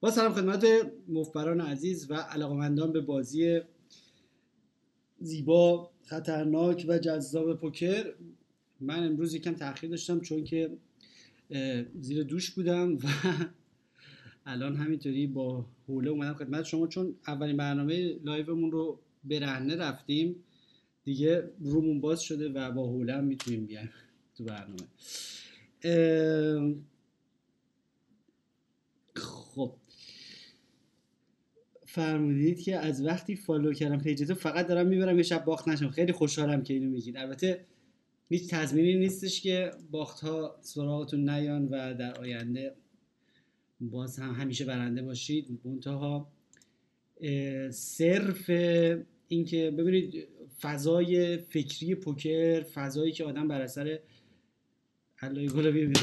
[0.00, 0.64] با سلام خدمت
[1.08, 3.60] مفبران عزیز و علاقمندان به بازی
[5.20, 8.14] زیبا خطرناک و جذاب پوکر.
[8.80, 10.70] من امروز یکم تاخیر داشتم چون که
[12.00, 13.00] زیر دوش بودم و
[14.46, 16.86] الان همینطوری با حوله اومدم خدمت شما.
[16.86, 20.36] چون اولین برنامه لایومون رو به رهنه رفتیم
[21.04, 23.90] دیگه رومون باز شده و با حوله هم می‌تونیم بیایم
[24.36, 24.86] تو برنامه
[29.56, 29.74] خب
[31.96, 35.90] فرمودید که از وقتی فالو کردم پیجتو فقط دارم می‌برم یه شب باخت نشم.
[35.90, 37.16] خیلی خوشحالم که اینو میگید.
[37.16, 37.64] البته
[38.28, 42.74] هیچ تضمینی نیستش که باخت ها سراغتون نیان و در آینده
[43.80, 45.60] باز هم همیشه برنده باشید.
[45.64, 46.32] منتها
[47.70, 48.50] صرف
[49.28, 50.28] اینکه ببینید
[50.60, 53.98] فضای فکری پوکر فضایی که آدم بر اثر
[55.22, 55.98] علای گلا ببینید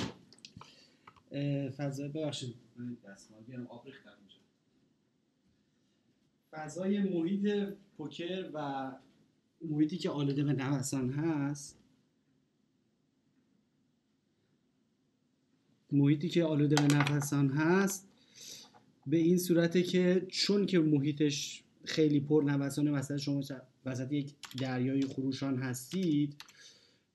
[1.78, 2.56] فضای ببخشید.
[3.70, 3.88] آب
[6.54, 8.92] فضای محیط پوکر و
[9.62, 11.80] محیطی که آلوده به نوسان هست
[15.92, 18.08] محیطی که آلوده به نفسان هست
[19.08, 23.42] به این صورته که چون که محیطش خیلی پر نوسانه مثلا شما
[23.86, 26.36] وسط یک دریای خروشان هستید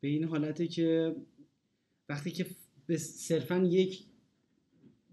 [0.00, 1.16] به این حالته که
[2.08, 2.46] وقتی که
[2.96, 4.04] صرفا یک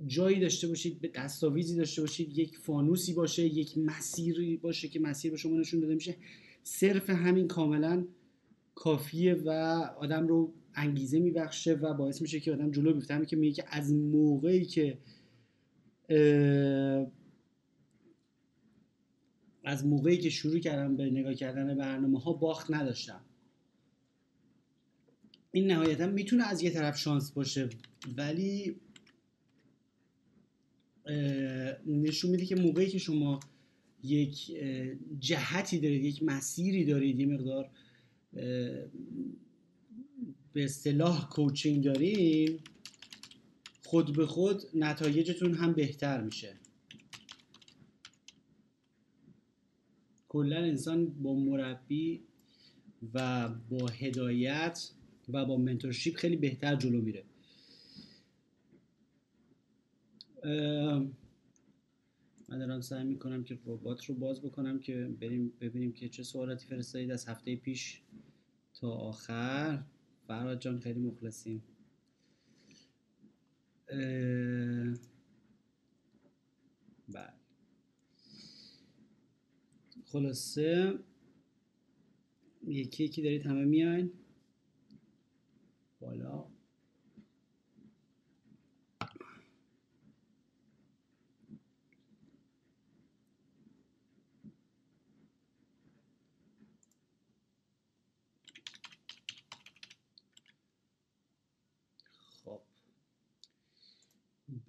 [0.08, 5.32] جایی داشته باشید به دستاویزی داشته باشید یک فانوسی باشه یک مسیری باشه که مسیر
[5.32, 6.18] به شما نشون داده میشه.
[6.64, 8.06] صرف همین کاملا
[8.76, 9.50] کافیه و
[10.00, 13.26] آدم رو انگیزه میبخشه و باعث میشه که آدم جلو بیفته.
[13.26, 14.98] که میگه که از موقعی که
[19.64, 23.22] از موقعی که شروع کردم به نگاه کردن برنامه ها باخت نداشتم.
[25.52, 27.70] این نهایتا می‌تونه از یه طرف شانس باشه
[28.18, 28.76] ولی
[31.86, 33.39] نشون میده که موقعی که شما
[34.03, 34.52] یک
[35.20, 37.70] جهتی دارید یک مسیری دارید یه مقدار
[40.53, 42.59] به اصطلاح کوچینگ دارین
[43.84, 46.56] خود به خود نتایجتون هم بهتر میشه.
[50.30, 52.22] کلا انسان با مربی
[53.13, 54.90] و با هدایت
[55.30, 57.24] و با منتورشیپ خیلی بهتر جلو میره.
[62.50, 66.67] من دارم سعی می‌کنم که ربات رو باز بکنم که بریم ببینیم که چه سوالاتی
[66.67, 68.01] فرستادید از هفته پیش
[68.73, 69.83] تا آخر.
[70.28, 71.63] فراد جان خیلی مخلصیم.
[77.07, 77.33] بله.
[80.06, 81.00] خلاصه
[82.67, 84.12] یکی یکی دارید همه میاین.
[86.00, 86.55] بالا.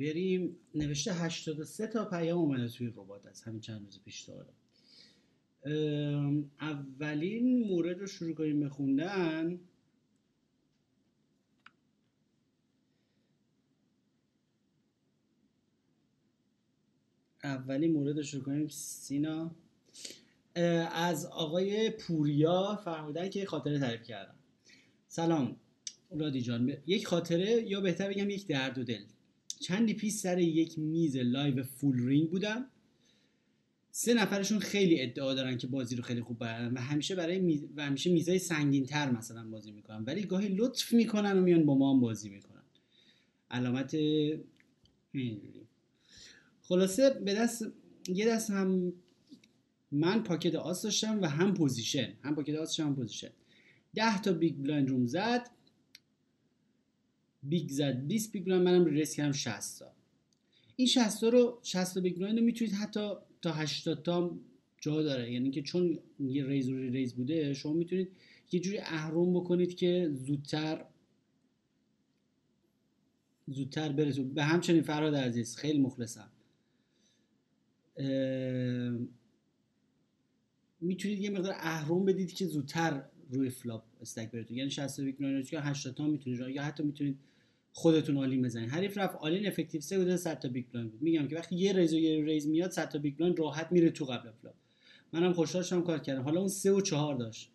[0.01, 0.57] بریم.
[0.75, 4.47] نوشته 83 تا پیام اومده توی ربات از همین چند روز پیش تا
[6.61, 9.61] اولین مورد رو شروع کنیم بخوندن
[17.45, 18.69] اولین مورد رو شروع کنیم.
[18.69, 19.51] سینا.
[20.93, 24.35] از آقای پوریا فرمودن که خاطره تعریف کردم.
[25.09, 25.57] سلام
[26.11, 26.77] رادی جان.
[26.87, 29.05] یک خاطره یا بهتر بگم یک درد و دل.
[29.61, 32.67] چندی پیش سر یک میز live full ring بودم.
[33.91, 37.65] سه نفرشون خیلی ادعا دارن که بازی رو خیلی خوب بردن و همیشه برای میز...
[37.77, 40.05] و همیشه میزای سنگین تر مثلا بازی می‌کنن.
[40.05, 42.63] ولی گاهی لطف می‌کنن و میان با ما هم بازی می‌کنن.
[43.51, 43.97] علامت
[46.63, 47.67] خلاصه به دست
[48.09, 48.93] یه دست هم
[49.93, 52.13] من pocket آس داشتم و هم position.
[52.23, 53.31] هم pocket آس هم position.
[53.95, 55.51] ده تا بیگ بلایند روم زد.
[57.49, 58.07] بیگ زد.
[58.07, 59.93] 20 بیگ بلایند منم ریس کردم 60 تا
[60.77, 63.11] این 60 تا رو 60 تا بیگ بلایند می‌تونید حتی
[63.43, 64.39] تا 80 تا
[64.81, 65.33] جا داره.
[65.33, 68.09] یعنی که چون یه ریز روی ریز بوده شما می‌تونید
[68.53, 70.85] یه جوری اهرم بکنید که زودتر
[73.49, 76.31] زودتر برسون به همچنین فراد عزیز خیلی مخلصم.
[80.81, 85.15] می‌تونید یه مقدار اهرم بدید که زودتر روی فلاپ استک براتون یعنی 60 بیگ
[85.53, 86.41] یا 80 تا می‌تونید.
[86.41, 87.19] یا حتی می‌تونید
[87.79, 91.03] خودتون آلین بزنید حریف رفت آلین افکتیو سه بوده 100 تا بیگ بلایند بود.
[91.03, 93.91] میگم که وقتی یه ریز و یه ریز میاد 100 تا بیگ بلایند راحت میره
[93.91, 94.55] تو قبل فلاپ
[95.13, 96.23] منم خوشحال شدم کار کردم.
[96.23, 97.51] حالا اون سه و چهار داشت.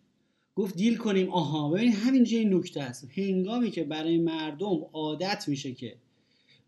[0.54, 1.30] گفت دیل کنیم.
[1.30, 3.08] آها ببین همین جای نکته است.
[3.18, 5.96] هنگامی که برای مردم عادت میشه که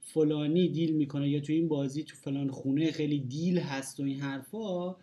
[0.01, 4.21] فلانی دیل می‌کنه یا تو این بازی تو فلان خونه خیلی دیل هست و این
[4.21, 4.97] حرفا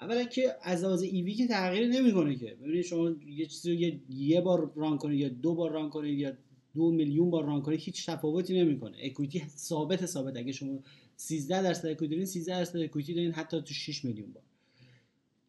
[0.00, 2.56] اولا که از لحاظ ایوی که تغییر نمی‌کنه که.
[2.62, 6.32] ببینید شما یه چیزی یه, یه بار ران کنید یا دو بار ران کنید یا
[6.74, 8.96] دو میلیون بار ران کنید هیچ تفاوتی نمی‌کنه.
[9.02, 10.36] اکویتی ثابت ثابت.
[10.36, 10.78] اگه شما
[11.16, 14.42] 13 درصد اکویتی دارین 13 درصد اکویتی دارین حتی تو 6 میلیون بار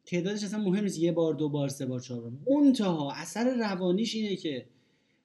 [0.05, 0.99] تعدادش اصلا مهم نیست.
[0.99, 2.31] یه بار دو بار سه بار چهار بار.
[2.49, 4.65] منتها اثر روانیش اینه که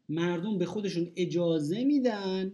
[0.08, 2.52] مردم به خودشون اجازه میدن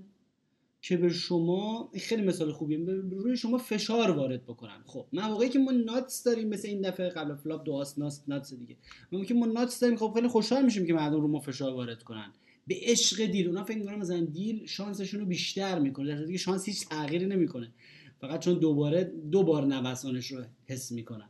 [0.83, 2.79] که به شما خیلی مثال خوبیه
[3.11, 4.83] روی شما فشار وارد بکنن.
[4.87, 7.99] خب موقعی که ما nuts داریم مثل این دفعه قبل flop دو آس
[8.29, 8.77] nuts دیگه.
[9.25, 12.33] که ما nuts داریم خب خیلی خوشحال میشیم که مردم رو ما فشار وارد کنن.
[12.67, 16.09] به عشق deal اونا فکر می‌کنن مثلا deal شانسشون رو بیشتر می‌کنه.
[16.09, 17.73] در حالی که شانس هیچ تغییری نمی‌کنه.
[18.21, 21.29] فقط چون دوباره دو بار نوسانش رو حس می‌کنن.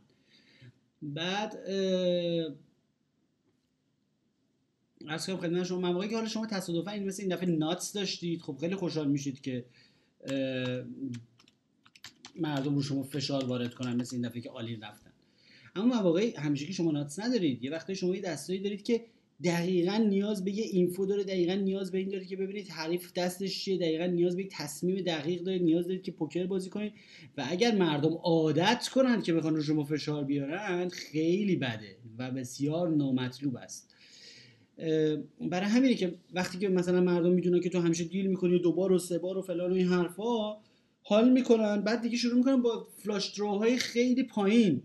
[1.01, 1.57] بعد
[5.07, 8.41] از کنم خدمت شما مواقعی که حالا شما تصادفا این مثل این دفعه nuts داشتید
[8.41, 9.65] خب خیلی خوشحال میشید که
[12.35, 15.13] مردم رو شما فشار وارد کنن مثل این دفعه که عالی رفتن.
[15.75, 19.05] اما مواقعی همیشه که شما ناتس ندارید یه وقتی شما یه دستایی دارید که
[19.43, 23.63] دقیقا نیاز به یه اینفو داره دقیقا نیاز به این داره که ببینید حریف دستش
[23.63, 26.93] چیه دقیقا نیاز به یک تصمیم دقیق دارید نیاز دارید که پوکر بازی کنید.
[27.37, 32.89] و اگر مردم عادت کنند که بخوان رو شما فشار بیارن خیلی بده و بسیار
[32.89, 33.95] نامطلوب است.
[35.41, 38.99] برای همینه که وقتی که مثلا مردم می‌دونن که تو همیشه دیل می‌کنی دوبار و
[38.99, 40.57] سه بار و فلان و این حرفا
[41.03, 44.81] حال می‌کنن بعد دیگه شروع می‌کنن با flush های خیلی پایین.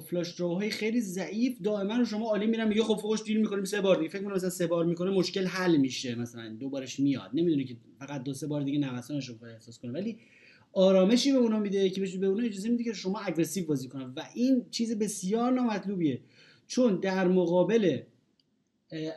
[0.00, 3.80] flush های خیلی ضعیف دائما شما all in میرن میگه خب فوقش deal می‌کنیم سه
[3.80, 4.08] بار دیگه.
[4.08, 6.48] فکر کنم مثلا سه بار می‌کنه مشکل حل میشه مثلا.
[6.60, 7.30] دوبارش میاد.
[7.34, 9.92] نمی‌دونه که فقط دو سه بار دیگه نوسانش رو احساس کنه.
[9.92, 10.18] ولی
[10.72, 14.12] آرامشی به اونا میده که به اونا اجازه میده که شما aggressive بازی کنن.
[14.16, 16.20] و این چیز بسیار نامطلوبیه.
[16.66, 18.00] چون در مقابل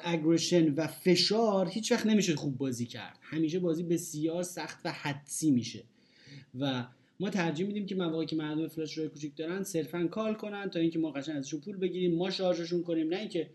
[0.03, 3.19] aggression و فشار هیچ وقت نمیشه خوب بازی کرد.
[3.21, 5.83] همیشه بازی بسیار سخت و حدسی میشه.
[6.59, 6.85] و
[7.21, 10.69] ما ترجیح میدیم که مواقعی که مردم flush draw ی کوچیک دارن صرفا call کنن
[10.69, 13.09] تا اینکه ما قشنگ ازشون پول بگیریم ما charge شون کنیم.
[13.09, 13.49] نه اینکه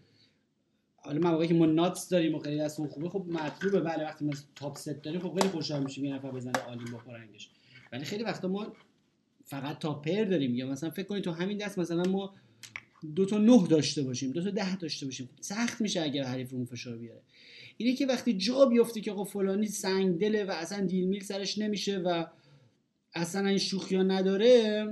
[0.96, 3.80] حالا مواقعی که ما nuts داریم و خیلی دستمون خوبه خب مطلوبه.
[3.80, 6.94] بله وقتی ما top set داریم خب خیلی خوشحال میشیم یه نفر بزنه all in
[6.94, 7.50] بخوره رنگش
[7.92, 8.72] ولی خیلی وقتا ما
[9.44, 10.54] فقط top pair داریم.
[10.54, 12.34] یا مثلا فکر کنید تو همین دست مثلا ما
[13.14, 15.28] دو تا نه داشته باشیم دو تا ده داشته باشیم.
[15.40, 17.22] سخت میشه اگر حریف رو فشار بیاره.
[17.76, 21.58] اینه که وقتی جا بیفته که آقا فلانی سنگ دله و اصلا deal میل سرش
[21.58, 22.26] نمیشه و
[23.16, 24.86] اصلا این شوخی ها نداره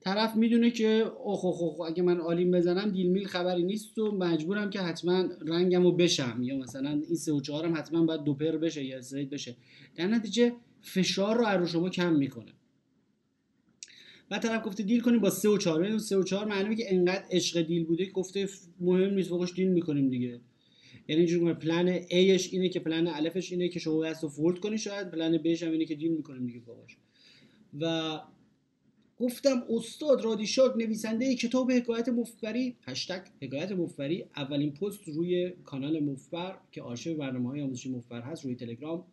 [0.00, 0.86] طرف می‌دونه که
[1.24, 4.80] اوه اوه اوه اگه من all in بزنم deal میل خبری نیست و مجبورم که
[4.80, 6.42] حتما رنگم رو بشم.
[6.42, 9.56] یا مثلا این سه و چهارم حتما باید دو pair بشه یا سید بشه.
[9.96, 12.52] در نتیجه فشار رو رو شما کم می‌کنه.
[14.28, 16.94] بعد طرف گفته deal کنیم با 3 و 4 ببین 3 و 4 معلومه که
[16.94, 18.48] انقدر عشق deal بوده که گفته
[18.80, 20.40] مهم نیست فوقش deal می‌کنیم دیگه.
[21.08, 24.78] یعنی اینجوری plan A ش اینه که پلن الفش اینه که شما دستو fold کنی
[24.78, 26.96] شاید plan B ش هم اینه که deal می‌کنیم دیگه فوقش
[27.80, 28.20] و
[29.18, 36.58] گفتم استاد رادیشاک نویسنده کتاب حکایت مفبری هشتگ حکایت مفبری اولین پست روی کانال مفبر
[36.72, 39.04] که آرشیو برنامه های آموزشی مفبر هست روی تلگرام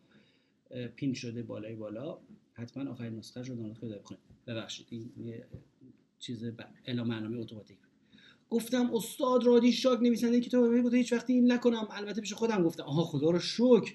[0.96, 2.18] پین شده بالای بالا.
[2.52, 4.20] حتما آخرین نسخه رو دانلود کنید.
[4.46, 5.44] ببخشید این یه
[6.18, 6.44] چیز
[6.84, 7.76] اعلام برنامه اتوماتیک.
[8.50, 11.88] گفتم استاد رادی شاک نویسنده کتاب گفته هیچ وقتی این نکنم.
[11.90, 12.82] البته پیش خودم گفتم.
[12.82, 13.94] آها خدا رو شکر.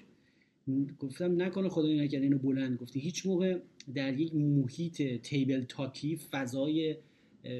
[0.98, 3.00] گفتم نکنه خدا این نکرد اینو بلند گفتی.
[3.00, 3.58] هیچ موقع
[3.94, 6.96] در یک محیط تیبل تاکی فضای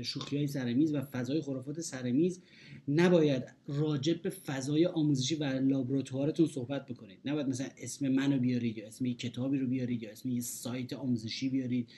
[0.02, 2.40] شوخی های سرمیز و فضای خرافات سرمیز
[2.88, 7.18] نباید راجب به فضای آموزشی و لابراتوارتون صحبت بکنید.
[7.24, 10.92] نباید مثلا اسم منو بیارید یا اسم یه کتابی رو بیارید یا اسم یه سایت
[10.92, 11.88] آموزشی بیارید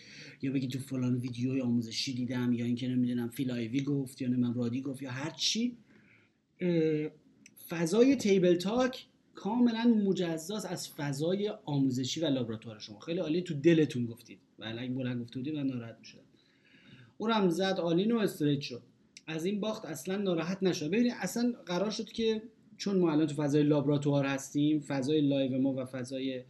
[0.42, 4.80] یا بگید تو فلان ویدیوی آموزشی دیدم یا اینکه نمی‌دونم فیلایوی گفت یا نمی‌دونم رادی
[4.80, 5.76] گفت یا هر چی.
[7.68, 12.99] فضای table talk کاملا مجزاست از فضای آموزشی و لابراتوار شما.
[12.99, 14.38] خیلی عالی تو دلتون گفتید.
[14.59, 16.21] ولی اگه بلند گفته بودید من ناراحت می‌شدم.
[17.19, 18.83] اونم زد all in و straight شد.
[19.26, 22.43] از این باخت اصلا ناراحت نشد ببینید اصلا قرار شد که
[22.76, 26.43] چون ما الان تو فضای لابراتوار هستیم فضای live ما و فضای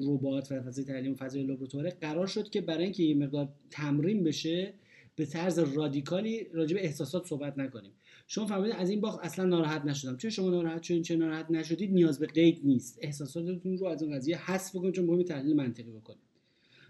[0.00, 4.24] ربات و فضای تعلیم و فضای لابراتوار قرار شد که برای اینکه یه مقدار تمرین
[4.24, 4.74] بشه
[5.16, 7.92] به طرز رادیکالی راجع به احساسات صحبت نکنیم.
[8.32, 10.16] شما فهمیدید از این باخت اصلا ناراحت نشدم.
[10.16, 12.98] چه شما ناراحت شدید چه ناراحت نشدید نیاز به قید نیست.
[13.00, 16.20] احساساتتون رو از اون قضیه حذف بکنید چون مهم تحلیل منطقی بکنید.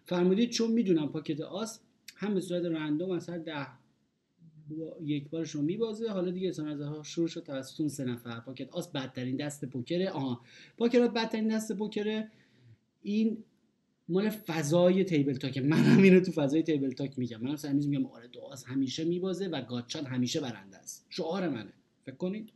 [0.04, 1.80] فرمودید چون می‌دونم پاکت آس
[2.16, 3.66] هم به صورت رندوم از هر ده
[5.02, 6.08] یک بار شما میبازه.
[6.10, 8.40] حالا دیگه از ها شروع شد توسط سه نفر.
[8.40, 10.10] پاکت آس بدترین دست پوکره.
[10.10, 10.40] آها.
[10.78, 12.30] پاکرات بدترین دست پوکره.
[13.02, 13.44] این
[14.10, 15.58] مال فضای table talk.
[15.58, 17.40] من هم اینو تو فضای table talk میگم.
[17.42, 21.06] منم سرمیز میگم آره دو آس همیشه میبازه و گاچان همیشه برنده است.
[21.08, 21.72] شعار منه.
[22.02, 22.52] فکر کنید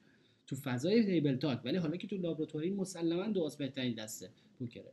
[0.47, 1.61] تو فضای table talk.
[1.65, 4.93] ولی حالا که تو لابراتواری مسلما دو آس بهترین دسته پوکره.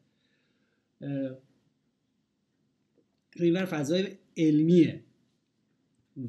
[3.32, 5.04] تو اینور فضای علمیه.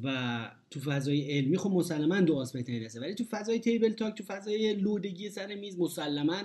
[0.03, 2.99] و تو فضای علمی خب مسلما دو آس بهترین دسته.
[2.99, 6.41] ولی تو فضای table talk تو فضای لودگی سر میز مسلما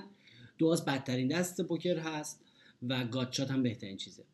[0.59, 2.45] دو آس بدترین دست پوکر هست.
[2.83, 4.25] و گاتشات هم بهترین چیزه.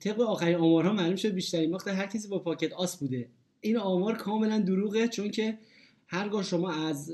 [0.00, 3.28] طبق آخرین آمارها معلوم شد بیشترین باخت هر کسی با پاکت آس بوده.
[3.60, 5.58] این آمار کاملا دروغه چون که
[6.06, 7.12] هرگاه شما از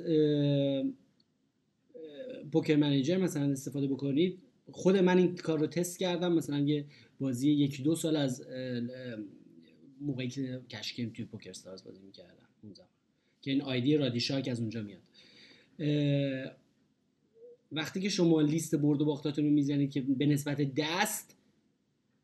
[2.52, 4.38] پوکر منیجر مثلا استفاده بکنید
[4.70, 6.32] خود من این کار رو تست کردم.
[6.32, 6.84] مثلا یه
[7.20, 8.46] بازی یکی دو سال از
[10.00, 12.48] موقعی که کشکیم توی پوکر ستارز بازی می‌کردم.
[12.62, 12.74] اون
[13.42, 15.02] که این آیدی رادی شاک از اونجا میاد.
[17.72, 21.36] وقتی که شما لیست برد و باختاتون رو می‌زنید که به نسبت دست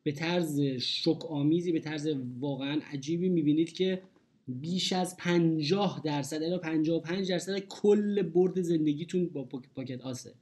[0.02, 2.08] به طرز شک آمیزی به طرز
[2.40, 4.02] واقعا عجیبی می‌بینید که
[4.48, 10.34] بیش از 50 درصد الا 55 درصد کل برد زندگیتون با پاکت آسه.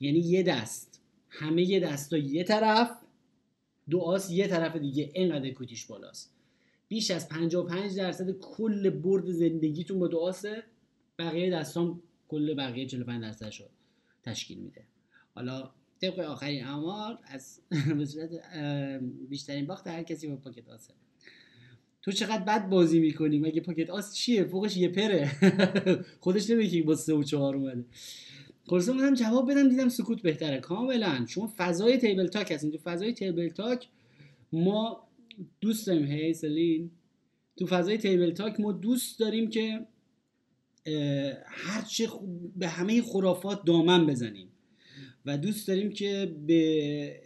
[0.00, 1.00] یعنی یه دست.
[1.28, 2.90] همه یه دستا یه طرف
[3.90, 6.34] دو آس یه طرف دیگه اینقدر کوتیش بالاست.
[6.88, 10.62] بیش از 55 درصد کل برد زندگیتون با دو آسه
[11.18, 13.70] بقیه دستان کل بقیه 45 درصد شد
[14.24, 14.84] تشکیل میده.
[15.34, 17.60] حالا طبق آخرین امار از
[17.98, 18.30] به صورت
[19.28, 20.94] بیشترین باخت هر کسی با pocket آسه
[22.02, 25.30] تو چقدر بد بازی می‌کنی؟ مگه pocket آس چیه؟ فوقش یه pair ه.
[26.20, 27.84] خودش نمیگه با سه و چهار اومده.
[28.66, 30.60] خلاصه هم جواب بدم دیدم سکوت بهتره.
[30.60, 31.26] کاملا.
[31.28, 32.70] شما فضای table talk هستین.
[32.70, 33.88] تو فضای table talk
[34.52, 35.08] ما
[35.60, 36.06] دوست داریم.
[36.06, 36.90] هی سلین
[37.56, 39.86] تو فضای تیبل تاک ما دوست داریم که
[41.46, 42.08] هرچه
[42.56, 44.48] به همه خرافات دامن بزنیم.
[45.26, 47.20] و دوست داریم که به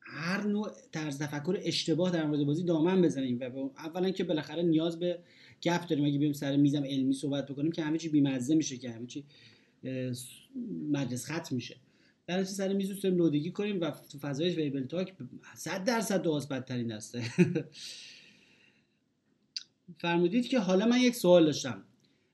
[0.00, 4.98] هر نوع طرز تفکر اشتباه در مورد بازی دامن بزنیم و اولا که بالاخره نیاز
[4.98, 5.18] به
[5.62, 6.04] گپ داریم.
[6.04, 9.24] اگه بریم سر میزم علمی صحبت بکنیم که همه چی بیمزه میشه که همه چی
[10.92, 11.76] مجلس ختم میشه.
[12.26, 15.14] در سر میز دوست داریم لودگی کنیم و تو فضای table talk
[15.54, 17.22] 100 درصد دو بدترین دسته.
[19.98, 21.84] فرمودید که حالا من یک سوال داشتم.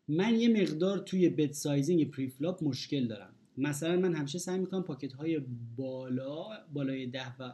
[0.09, 3.35] من یه مقدار توی bet sizing preflop مشکل دارم.
[3.57, 5.41] مثلا من همیشه سعی می‌کنم pocket های
[5.77, 7.53] بالا بالای ده و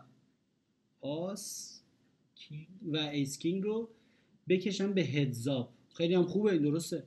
[1.01, 1.71] آس
[2.83, 3.89] و ace king رو
[4.49, 7.05] بکشم به heads up خیلی هم خوبه درسته.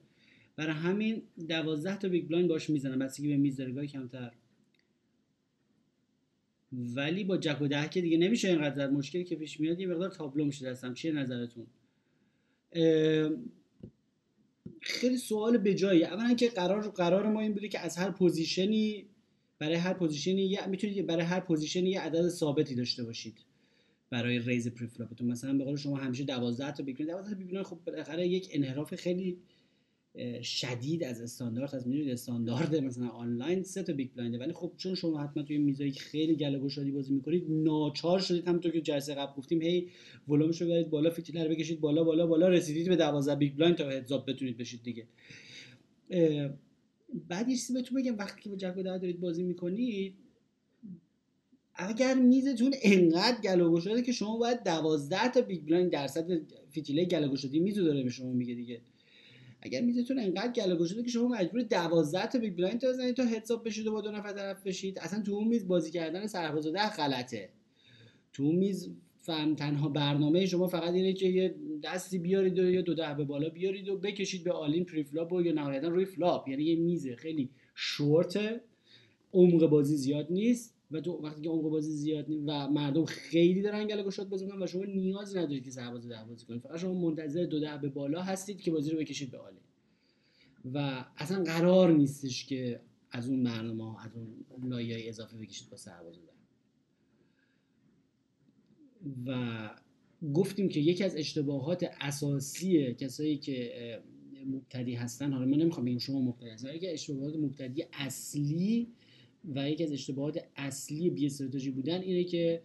[0.56, 3.00] برای همین دوازده تا big blind باش می‌زنم.
[3.00, 4.32] بستگی به میز داره گاه کمتر.
[6.72, 10.10] ولی با jack و ده که دیگه نمیشه اینقدر مشکلی که پیش میاد یه مقدار
[10.10, 10.94] تابلو میشه دستم.
[10.94, 11.68] چیه نظرتون؟
[14.82, 16.04] خیلی سوال به جایی.
[16.04, 19.06] اولا که قرار قرار ما این بوده که از هر position ی
[19.60, 23.38] برای هر position ی یا می‌تونید برای هر position ی یه عدد ثابتی داشته باشید
[24.10, 25.28] برای raise preflop تون.
[25.28, 29.38] مثلا به قول شما همیشه 12 تا big 12 تا خب بالاخره یک انحراف خیلی
[30.44, 34.96] شدید از استاندارد از می‌دونید استاندارد مثلا آنلاین سه تا big blind ولی خب چون
[34.96, 39.34] شما حتما توی میزایی خیلی گله گشادی بازی می‌کنید ناچار شدید همونطور که جلسه قبل
[39.38, 39.90] گفتیم هی
[40.28, 43.90] ولومش رو بالا فیتیل رو بکشید بالا بالا بالا رسیدید به 12 big blind تا
[43.90, 45.08] heads up بتونید بشید دیگه.
[47.30, 50.14] بعد یه بهتون بگم وقتی که با jack دارید بازی می‌کنید
[51.76, 56.28] اگر میزتون انقدر گله گشاده که شما باید 12 تا big blind درصد
[56.70, 58.82] فیتیله گله گشادی میزو داره به شما میگه دیگه.
[59.62, 63.54] اگر میزتون انقدر گله شده که شما مجبور 12 تا big blind بزنید تا heads
[63.54, 66.69] up بشید و با دو نفر طرف بشید اصلا تو اون میز بازی کردن سرباز
[66.69, 67.50] ده غلطه.
[68.34, 68.90] تو اون میز
[69.28, 73.24] فهم تنها برنامه شما فقط اینه که یه دستی بیارید و یا دو ده به
[73.24, 76.76] بالا بیارید و بکشید به all in preflop و یا نهایتا روی flop یعنی یه
[76.76, 78.62] میزه خیلی شورت
[79.34, 80.77] عمق بازی زیاد نیست.
[80.92, 84.64] و تو وقتی که عمق بازی زیاد و مردم خیلی دارن گله گشاد بازی می‌کنن
[84.64, 86.62] و شما نیازی ندارید که سرباز ده بازی کنید.
[86.62, 89.60] فقط شما منتظر دو ده به بالا هستید که بازی رو بکشید به all in.
[90.74, 94.12] و اصلا قرار نیستش که از اون برنامه از
[94.50, 96.32] اون لایه اضافه بکشید با سرباز ده.
[99.26, 99.70] و
[100.34, 103.72] گفتیم که یکی از اشتباهات اساسی کسایی که
[104.46, 108.88] مبتدی هستن حالا من نمی‌خوام بگم شما مبتدی هستن یکی اشتباهات مبتدی اصلی
[109.56, 112.62] و یکی از اشتباهات اصلی بی استراتژی بودن اینه که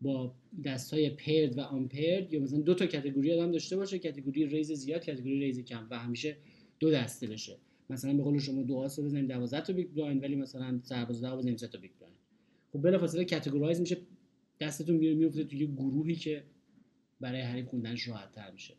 [0.00, 4.46] با دست های پرد و آمپرد یا مثلا دو تا کاتگوری آدم داشته باشه کاتگوری
[4.46, 6.36] ریز زیاد کاتگوری ریز کم و همیشه
[6.78, 7.56] دو دسته بشه.
[7.90, 11.36] مثلا به قول شما دو آسو بزنیم 12 تا big blind ولی مثلا سرباز ده
[11.36, 12.18] بزنیم 3 تا big blind.
[12.72, 13.96] خب بلافاصله categorize میشه
[14.60, 16.44] دستتون میره میفته توی گروهی که
[17.20, 18.74] برای حریف خوندنش راحت تر میشه.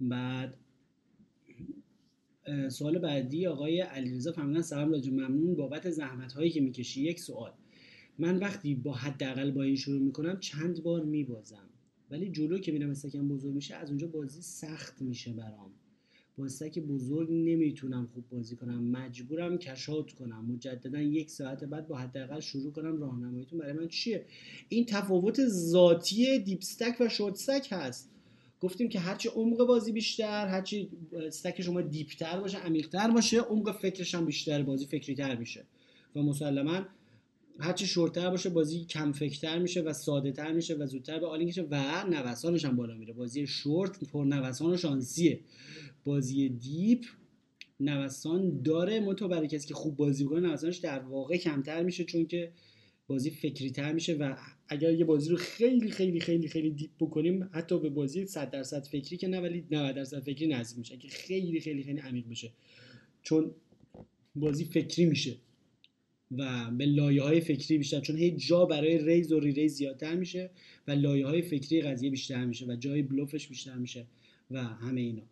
[0.00, 0.56] بعد
[2.68, 7.02] سوال بعدی آقای علیرضا فرمودن سلام راجع ممنون بابت زحمت هایی که می‌کشی.
[7.02, 7.52] یک سوال.
[8.18, 11.68] من وقتی با حداقل با این شروع می‌کنم چند بار میبازم.
[12.10, 15.70] ولی جلو که میرم stack م بزرگ میشه از اونجا بازی سخت میشه برام.
[16.38, 18.84] با stack بزرگ نمی‌تونم خوب بازی کنم.
[18.84, 20.44] مجبورم cash out کنم.
[20.44, 24.26] مجددا یک ساعت بعد با حداقل شروع کنم راهنماییتون برای من چیه؟
[24.68, 28.13] این تفاوت ذاتی deep stack و شورت هست.
[28.64, 30.88] گفتیم که هرچی عمق بازی بیشتر هرچی
[31.26, 35.64] stack شما deep تر باشه عمیقتر باشه عمق فکرش هم بیشتر بازی فکری تر میشه.
[36.16, 36.86] و مسلما
[37.60, 41.52] هرچی شورتر باشه بازی کم فکرتر میشه و ساده تر میشه و زودتر به all-in
[41.70, 43.12] و نوسانش هم بالا میره.
[43.12, 45.40] بازی شورت پر نوسان و شانسیه.
[46.04, 47.04] بازی deep
[47.80, 49.00] نوسان داره.
[49.00, 52.52] منتها برای کسی که خوب بازی کنه نوسانش در واقع کمتر میشه چون که
[53.06, 54.36] بازی فکری تر میشه و
[54.68, 58.84] اگر یه بازی رو خیلی خیلی خیلی خیلی deep بکنیم حتی به بازی 100 درصد
[58.84, 60.96] فکری که نه ولی 90 درصد فکری نزدیک میشه.
[60.96, 62.52] که خیلی خیلی خیلی عمیق بشه.
[63.22, 63.54] چون
[64.34, 65.36] بازی فکری میشه
[66.30, 68.00] و به لایه های فکری بیشتر.
[68.00, 70.50] چون هی جا برای raise و re-raise زیادتر میشه
[70.88, 74.06] و لایه های فکری قضیه بیشتر میشه و جای بلوفش بیشتر میشه
[74.50, 75.22] و همه اینا.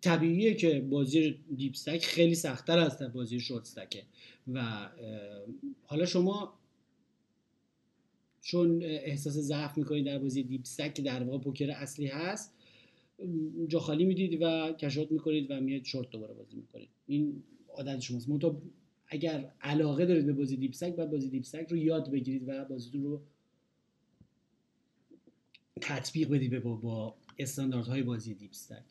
[0.00, 3.78] طبیعیه که بازی deep خیلی سختتر از بازی شورت
[4.52, 4.88] و
[5.84, 6.58] حالا شما
[8.46, 12.54] چون احساس ضعف می‌کنید در بازی deep stack که در واقع پوکر اصلی هست
[13.68, 16.88] جا خالی می‌دید و cash out می‌کنید و میاد شورت دوباره بازی می‌کنید.
[17.06, 18.28] این عادت شماست.
[18.28, 18.62] منتها
[19.08, 22.64] اگر علاقه دارید به بازی deep stack باید بازی deep stack رو یاد بگیرید و
[22.64, 23.22] بازیتون رو
[25.80, 28.84] تطبیق بدید با با استانداردهای بازی deep stack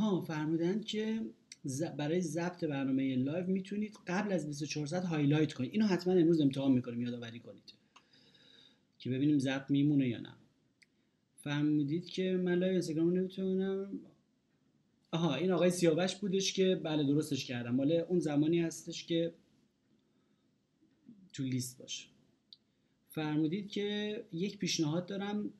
[0.00, 1.20] آها فرمودن که
[1.96, 5.72] برای ضبط برنامه live می‌تونید قبل از 24 ساعت highlight کنید.
[5.72, 7.74] اینو حتما امروز امتحان می‌کنیم یادآوری کنید
[8.98, 10.34] که ببینیم ضبط میمونه یا نه.
[11.36, 14.00] فهمیدید که من live اینستاگرام نمی‌تونم.
[15.10, 17.74] آها این آقای سیاوش بودش که بله درستش کردم.
[17.74, 19.34] مال اون زمانی هستش که
[21.32, 22.06] تو لیست باشه
[23.08, 25.52] فرمودید که یک پیشنهاد دارم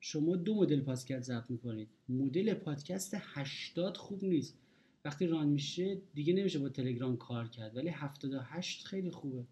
[0.00, 1.88] شما دو مدل پادکست ضبط می‌کنید.
[2.08, 4.58] مدل پادکست 80 خوب نیست.
[5.04, 9.44] وقتی ران میشه دیگه نمیشه با تلگرام کار کرد ولی 78 خیلی خوبه.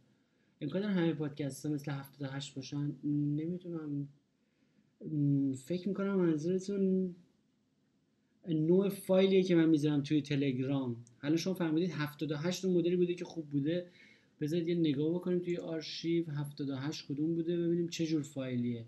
[0.60, 4.08] امکان همه پادکست ها مثل 78 باشن؟ نمی‌تونم
[5.64, 7.14] فکر می‌کنم منظورتون
[8.48, 10.96] نوع فایلیه که من می‌ذارم توی تلگرام.
[11.18, 13.86] حالا شما فهمیدید 78 مدلی بوده که خوب بوده.
[14.40, 18.86] بذارید یه نگاه بکنیم توی آرشیو 78 کدوم بوده ببینیم چه جور فایلیه.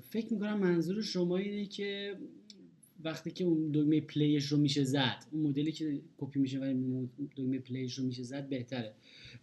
[0.00, 2.16] فکر می‌کنم منظور شما اینه که
[3.04, 7.06] وقتی که اون دکمه play ش رو میشه زد اون مدلی که کپی میشه و
[7.36, 8.94] دکمه play ش رو میشه زد بهتره.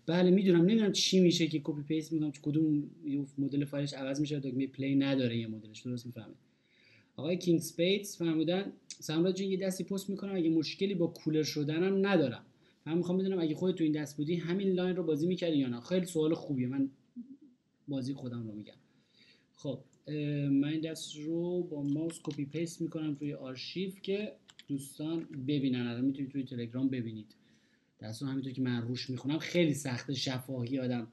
[0.05, 2.89] بله می‌دونم نمی‌دونم چی میشه که copy paste می‌کنم کدوم
[3.37, 6.33] مدل فایلش عوض میشه دکمه play نداره یه مدلش درست می‌فهمه
[7.15, 12.07] آقای کینگ سپیدز فرمودن سامراج جون یه دستی پست می‌کنم اگه مشکلی با cooler شدنم
[12.07, 12.45] ندارم.
[12.85, 15.67] من می‌خوام بدونم اگه خودت تو این دست بودی همین line رو بازی می‌کردی یا
[15.67, 16.89] نه؟ خیلی سوال خوبیه من
[17.87, 18.73] بازی خودم رو میگم.
[19.53, 19.79] خب
[20.51, 24.35] من این دست رو با ماوس copy paste می‌کنم توی آرشیو که
[24.67, 25.87] دوستان ببینن.
[25.87, 27.35] الان می‌تونید توی تلگرام ببینید.
[28.01, 31.07] دست رو همینطور که من روش می‌خونم خیلی سخت شفاهی آدم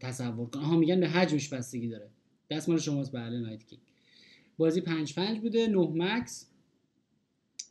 [0.00, 2.10] تصور کنم آها میگن به حجمش بستگی داره.
[2.50, 3.12] دست مال شماست.
[3.12, 3.82] بله نایت کینگ
[4.58, 5.66] بازی پنج پنج بوده.
[5.66, 6.50] نه max.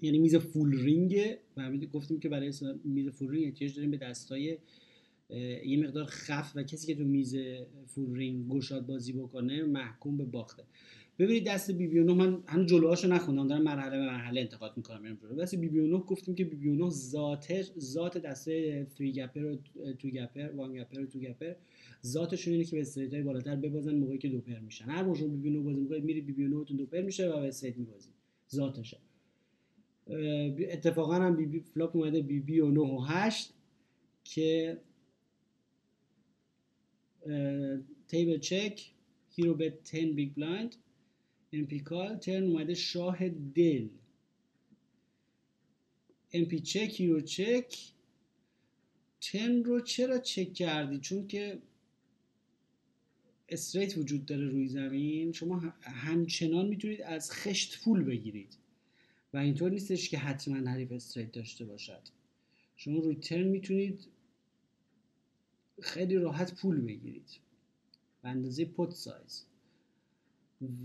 [0.01, 1.35] یعنی میز full ring.
[1.57, 4.57] و گفتیم که برای میز full ring احتیاج داریم به دستای
[5.65, 7.35] یه مقدار سفت و کسی که تو میز
[7.85, 10.63] full ring گشاد بازی بکنه محکوم به باخته.
[11.19, 15.17] ببینید دست بی بی من هم جلوهاشو نخوندم دارم مرحله به مرحله انتقاد می‌کنم میرم
[15.21, 16.89] جلو دست بی بی گفتیم که بی بی
[17.79, 19.55] ذات دسته 3 gapper و
[19.99, 21.53] 2 gapper one gapper و 2 gapper
[22.05, 24.85] ذاتشون اینه که به straight های بالاتر ببازن موقعی که دوپر میشن.
[24.85, 27.77] هر موقع بی بی بازی می‌کنید میری بی بی دو دوپر میشه و به straight
[27.77, 28.09] میبازی.
[28.55, 28.97] ذاتشه.
[30.69, 33.53] اتفاقا هم بی بی flop اومده بی بی و 9 و 8
[34.23, 34.77] که
[38.07, 38.91] table check
[39.31, 40.75] hero bet 10 big blind
[41.53, 43.87] MP call turn اومده شاه دل.
[46.33, 47.77] MP check hero check
[49.21, 51.61] turn رو چرا چک کردی؟ چون که
[53.49, 55.31] straight وجود داره روی زمین.
[55.31, 58.57] شما همچنان می‌تونید از خشت full بگیرید.
[59.33, 62.01] و اینطور نیستش که حتما حریف straight داشته باشد.
[62.75, 64.07] شما روی turn می‌تونید
[65.81, 67.39] خیلی راحت پول بگیرید.
[68.21, 69.45] به اندازه pot size.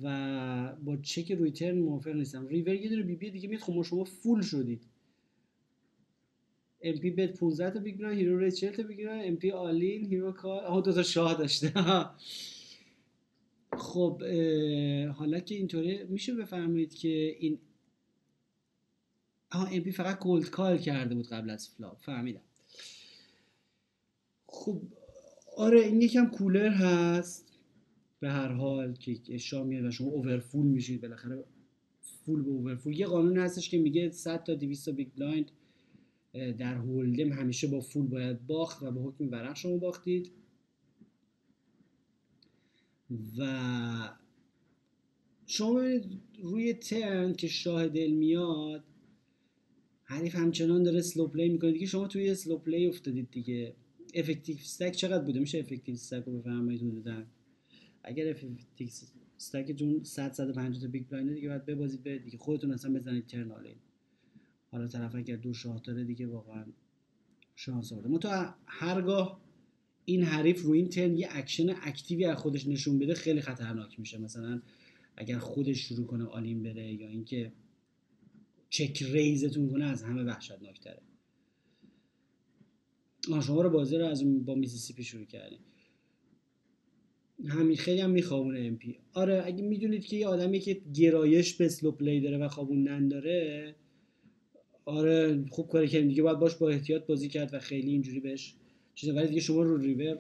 [0.03, 2.47] و با چک روی turn موافق نیستم.
[2.47, 4.83] ریور یه دونه بی بی دیگه میاد خب شما full شدید.
[6.81, 10.93] MP bet 15 تا بگیرن hero 40 تا بگیرن MP all-in hero call آها دو
[10.93, 11.73] تا شاه داشته.
[13.77, 14.23] خب
[15.13, 17.59] حالا که اینطوری میشه بفرمایید که این
[19.51, 22.01] آها MP فقط cold call کرده بود قبل از flop.
[22.01, 22.41] فهمیدم.
[24.55, 24.81] خب
[25.57, 27.53] آره این یکم cooler هست
[28.21, 31.01] به هر حال که شاه میاد و شما over full میشید.
[31.01, 31.45] بالاخره
[32.01, 35.51] full به over full یه قانون هستش که میگه 100 تا 200 تا big blind
[36.33, 40.31] در hold'em همیشه با full باید باخت و به حکم ورق شما باختید.
[43.39, 44.19] و
[45.47, 45.83] شما
[46.43, 48.85] روی turn که شاه دل میاد
[50.05, 51.87] حریف همچنان داره slow play می‌کنه دیگه.
[51.87, 53.75] شما توی slow play افتادید دیگه.
[54.15, 57.25] effective stack چقدر بوده؟ میشه effective stack رو بفرمایید حدودا
[58.03, 58.89] اگر effective
[59.37, 62.39] stack جون 100 150 تا big blind دیگه باید ببازید به دیگه.
[62.39, 63.77] خودتون اصلا بزنید turn all-in
[64.71, 66.65] حالا طرف اگر دو شاه داره دیگه واقعا
[67.57, 68.09] شانس آورده.
[68.09, 69.41] منتها هرگاه
[70.05, 74.01] این حریف رو این turn یه action active ی از خودش نشون بده خیلی خطرناک
[74.01, 74.19] میشه.
[74.19, 74.63] مثلا
[75.17, 77.53] اگر خودش شروع کنه all in بره یا اینکه
[78.69, 81.03] check raise تون کنه از همه وحشتناکتره.
[81.03, 81.14] آه
[83.41, 85.59] شما رو بازی رو از با میسیسیپی شروع کردیم.
[87.47, 88.99] همین خیلی هم میخوابونه MP.
[89.13, 93.75] آره اگه می‌دونید که یه آدمی که گرایش به slow play داره و خوابوندن داره
[94.85, 96.09] آره خوب کاری کردیم.
[96.09, 98.55] دیگه باید باش با احتیاط بازی کرد و خیلی اینجوری بهش
[98.95, 100.19] چیزا ولی دیگه شما رو ریور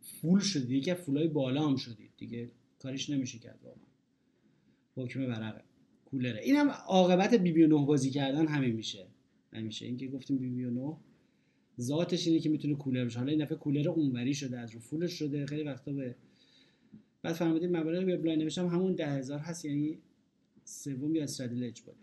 [0.00, 3.82] فول شدید یکی فولای بالا هم شدید دیگه کاریش نمیشه کرد واقعا.
[4.96, 5.64] حکم ورقه.
[6.04, 6.40] کولره.
[6.42, 9.06] این هم عاقبت بی بی 9 بازی کردن همین میشه.
[9.52, 9.86] همیشه.
[9.86, 10.96] اینکه گفتیم بی بی 9
[11.82, 15.12] ذاتش اینه که می‌تونه کولر بشه حالا این دفعه کولر اونوری شده از رو فولش
[15.12, 15.46] شده.
[15.46, 16.14] خیلی وقتا به
[17.22, 18.66] بعد فهمیدید مبالغ وبلاین نوشتم.
[18.66, 19.98] همون ده هزار هست یعنی
[20.64, 21.98] سوم یا استرادل اجباری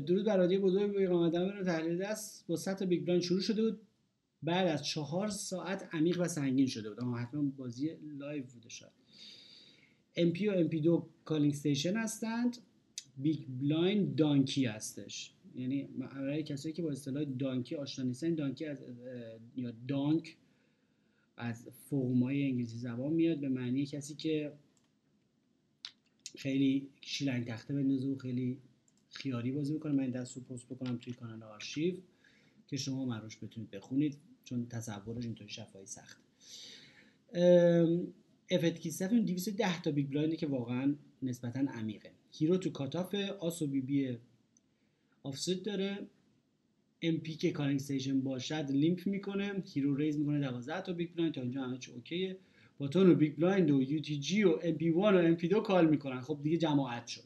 [0.00, 1.30] درود بر رادیو بزرگ به رو
[1.64, 2.46] تحلیل دست.
[2.46, 3.80] با 100 تا big blind شروع شده بود.
[4.42, 7.00] بعد از چهار ساعت عمیق و سنگین شده بود.
[7.00, 8.90] اما حتما بازی live بوده شد
[10.16, 12.56] MP و MP2 calling station هستند.
[13.16, 15.33] big blind donkey هستش.
[15.56, 18.78] یعنی برای کسایی که با اصطلاح donkey آشنا نیستن donkey از
[19.56, 20.36] یا donk
[21.36, 24.52] از فرمای انگلیسی زبان میاد به معنی کسی که
[26.36, 28.58] خیلی شیلنگ تخته بندازه و خیلی
[29.10, 29.92] خیاری بازی می‌کنه.
[29.92, 31.94] من دست رو پست بکنم توی کانال آرشیو
[32.66, 36.20] که شما مروش بتونید بخونید چون تصورش اینطوری شفایی سخت.
[38.50, 42.10] effective stack تون 210 تا big blind ه که واقعا نسبتا عمیقه.
[42.32, 44.18] hero تو cutoff آس و بی بی
[45.24, 45.98] offsuit داره.
[47.02, 49.62] MP که calling station باشد limp می‌کنه.
[49.74, 51.34] hero raise می‌کنه 12 تا big blind.
[51.34, 52.36] تا اینجا همه چی اوکیه.
[52.78, 56.20] button و big blind و UTG و MP 1 و MP 2 call می‌کنن.
[56.20, 57.22] خب دیگه جماعت شد.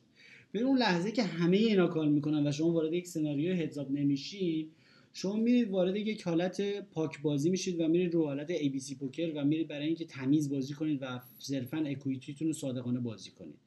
[0.53, 4.69] به اون لحظه که همه اینا call می‌کنن و شما وارد یک سناریو heads-up نمیشین
[5.13, 9.45] شما میرید وارد یک حالت پاک بازی میشید و میرید رو حالت ABC poker و
[9.45, 13.59] میرید برای اینکه تمیز بازی کنید و صرفا equity تون رو صادقانه بازی کنید.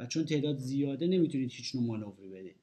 [0.00, 2.56] و چون تعداد زیاده نمی‌تونید هیچ نوع مانوری بدید.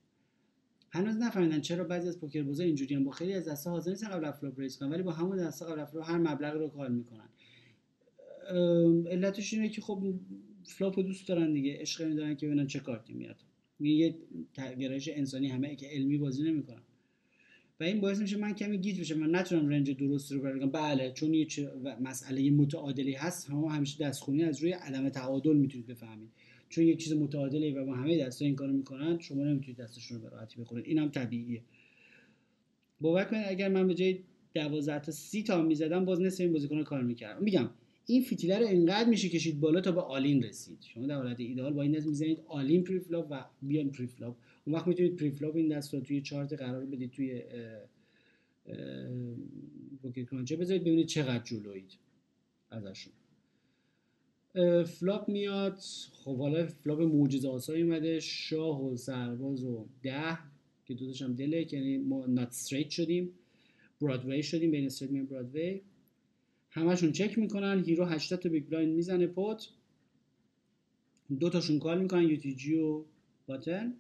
[0.94, 4.32] هنوز نفهمیدن چرا بعضی از پوکر بازا اینجوری با خیلی از دستا حاضر نیستن قبل
[4.32, 7.30] flop raise کنن ولی با همون دستا قبل flop هر مبلغ رو call می‌کنن.
[9.08, 10.14] علتش اینه که خب
[10.64, 11.78] flop رو دوست دارن دیگه.
[11.80, 13.36] عشق دارن که ببینن چه کارتی میاد.
[13.80, 14.16] یه
[14.80, 16.82] گرایش انسانی همه که علمی بازی نمی‌کنن.
[17.80, 19.20] و این باعث میشه من کمی گیج بشم.
[19.20, 21.48] من نتونم range درست رو بگم بله چون یه
[22.02, 26.30] مسئله متعادلی هست همه همیشه دستخونی از روی عدم تعادل می‌تونید بفهمید.
[26.74, 30.24] چون یک چیز متعادله و با همه دستا این کارو می‌کنن شما نمی‌تونید دستشون رو
[30.24, 30.86] به راحتی بخونید.
[30.86, 31.62] اینم طبیعیه.
[33.02, 34.20] باور کنید اگر من به جای
[34.54, 37.44] 12 تا 30 تا می‌زدم باز نصف این بازیکن call می‌کردن.
[37.44, 37.70] میگم
[38.06, 40.78] این فتیله رو انقدر میشه کشید بالا تا به all in رسید.
[40.82, 44.08] شما در حالت ایدئال با این دست می‌زنید all in pre flop و بیان pre
[44.08, 47.42] flop اون وقت می‌تونید pre flop این دست توی چارت قرار بدید توی
[50.02, 51.98] Poker Cruncher بذارید ببینید چقدر جلوید
[52.70, 53.14] ازشون.
[54.86, 55.80] flop میاد.
[56.14, 58.20] خب حالا فلاپ معجزه آسایی اومده.
[58.20, 60.38] شاه و سرباز و ده
[60.86, 63.30] که دوتاش هم دله یعنی ما nut straight شدیم.
[64.02, 65.82] Broadway شدیم بین straight و Broadway
[66.70, 67.84] همشون چک می‌کنن.
[67.84, 69.70] hero 80 تا big blind می‌زنه pot.
[71.40, 73.04] دو تاشون call می‌کنن UTG و
[73.48, 73.94] button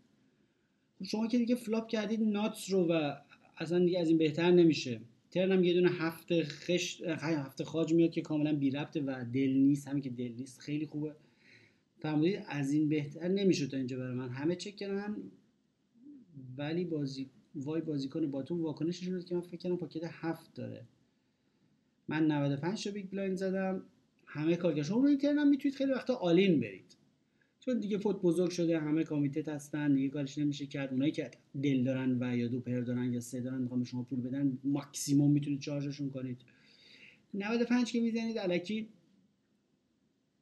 [0.99, 3.13] خب شما که دیگه flop کردید nuts رو و
[3.57, 5.01] اصلا دیگه از این بهتر نمیشه.
[5.33, 9.49] turn م یه دونه هفته خش هفته خاج میاد که کاملا بی ربطه و دل
[9.49, 11.15] نیست همین که دل نیست خیلی خوبه.
[11.99, 14.29] فرمودید از این بهتر نمیشه تا اینجا برای من.
[14.29, 15.15] همه چک کردن
[16.57, 20.85] ولی بازی وای بازیکن button واکنشش بود که من فکر کردم pocket هفت داره.
[22.07, 23.83] من 95 تا big blind زدم.
[24.25, 26.95] همه call رو این turn می‌تونید خیلی وقتا all in برید.
[27.65, 31.31] چون دیگه pot بزرگ شده همه committed هستن دیگه کارش نمیشه کرد اونایی که
[31.63, 35.31] دل دارن و یا دو پر دارن یا سه دارن می‌خوان شما پول بدن ماکسیموم
[35.31, 36.37] می‌تونید charge شون کنید.
[37.33, 38.87] 95 که می‌زنید الکی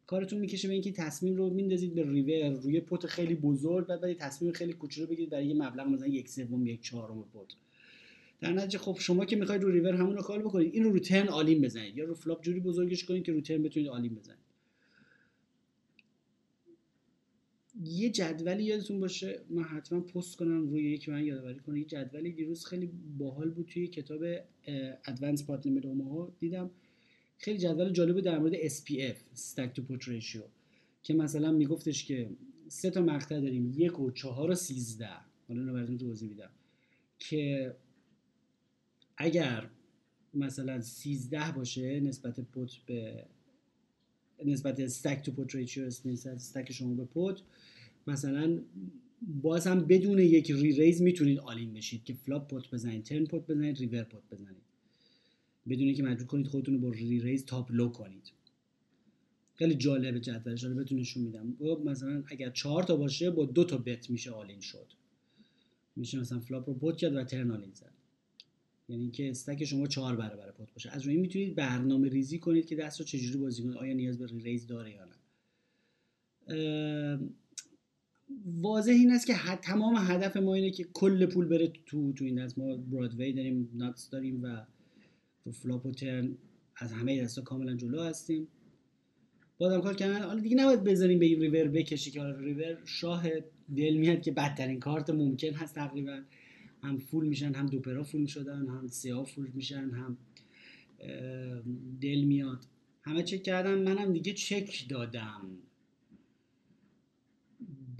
[0.07, 4.15] کارتون می‌کشه به اینکه تصمیم رو میندازید به river روی pot خیلی بزرگ بعد برای
[4.15, 7.55] تصمیم خیلی کوچولو بگیرید برای یه مبلغ مثلا یک سوم یک چهارم pot
[8.39, 10.99] در نتیجه خب شما که می‌خواید رو ریور همون رو call بکنید این رو رو
[10.99, 14.05] turn all in بزنید یا رو flop جوری بزرگش کنید که رو turn بتونید all
[14.05, 14.50] in بزنید.
[17.83, 22.31] یه جدولی یادتون باشه؟ من حتما پست کنم روی یکی من یادآوری کنه یه جدولی
[22.31, 24.23] دیروز خیلی باحال بود توی کتاب
[25.05, 26.71] ادوانس پارتنر ها دیدم.
[27.37, 30.43] خیلی جدول جالب در مورد SPF Stack to Put Ratio
[31.03, 32.29] که مثلا میگفتش که
[32.67, 35.09] سه تا مقطع داریم یک و چهار و سیزده.
[35.47, 36.49] حالا اینو براتون توضیح میدم.
[37.19, 37.75] که
[39.17, 39.69] اگر
[40.33, 43.25] مثلا سیزده باشه نسبت پوت به
[44.45, 47.41] نسبت استک تو پوت ریچیو نسبت استک شما به پوت
[48.07, 48.61] مثلا
[49.41, 53.47] باز هم بدون یک re-raise می‌تونید all in بشید که flop pot بزنید turn pot
[53.47, 54.61] بزنید river pot بزنید.
[55.69, 58.31] بدون اینکه مجبور کنید خودتون رو با re-raise تابلو کنید.
[59.55, 61.57] خیلی جالبه جدولش رو بهتون نشون میدم.
[61.85, 64.87] مثلا اگر چهار تا باشه با دو تا bet میشه all in شد.
[65.95, 67.91] میشه مثلا flop رو pot کرد و turn all in زد.
[68.89, 70.89] یعنی که stack شما چهار برابر pot باشه.
[70.89, 74.27] از روی می‌تونید برنامه ریزی کنید که دست رو چجوری بازی کنید آیا نیاز به
[74.27, 75.15] raise داره یا نه.
[78.45, 82.45] واضح این است که تمام هدف ما اینه که کل پول بره تو تو این
[82.45, 84.65] دست ما Broadway داریم nuts داریم و
[85.45, 86.37] رو flop و turn
[86.75, 88.47] از همه دستا کاملا جلو هستیم.
[89.57, 90.21] بازم call کردن.
[90.21, 93.23] حالا دیگه نباید بذاریم به این ریور بکشی که حالا ریور شاه
[93.75, 96.21] دل میاد که بدترین کارت ممکن هست تقریبا.
[96.83, 100.17] هم full میشن هم دوپرا full شدن هم set ها full میشن هم
[102.01, 102.65] دل میاد.
[103.03, 105.41] همه چک کردم منم دیگه چک دادم.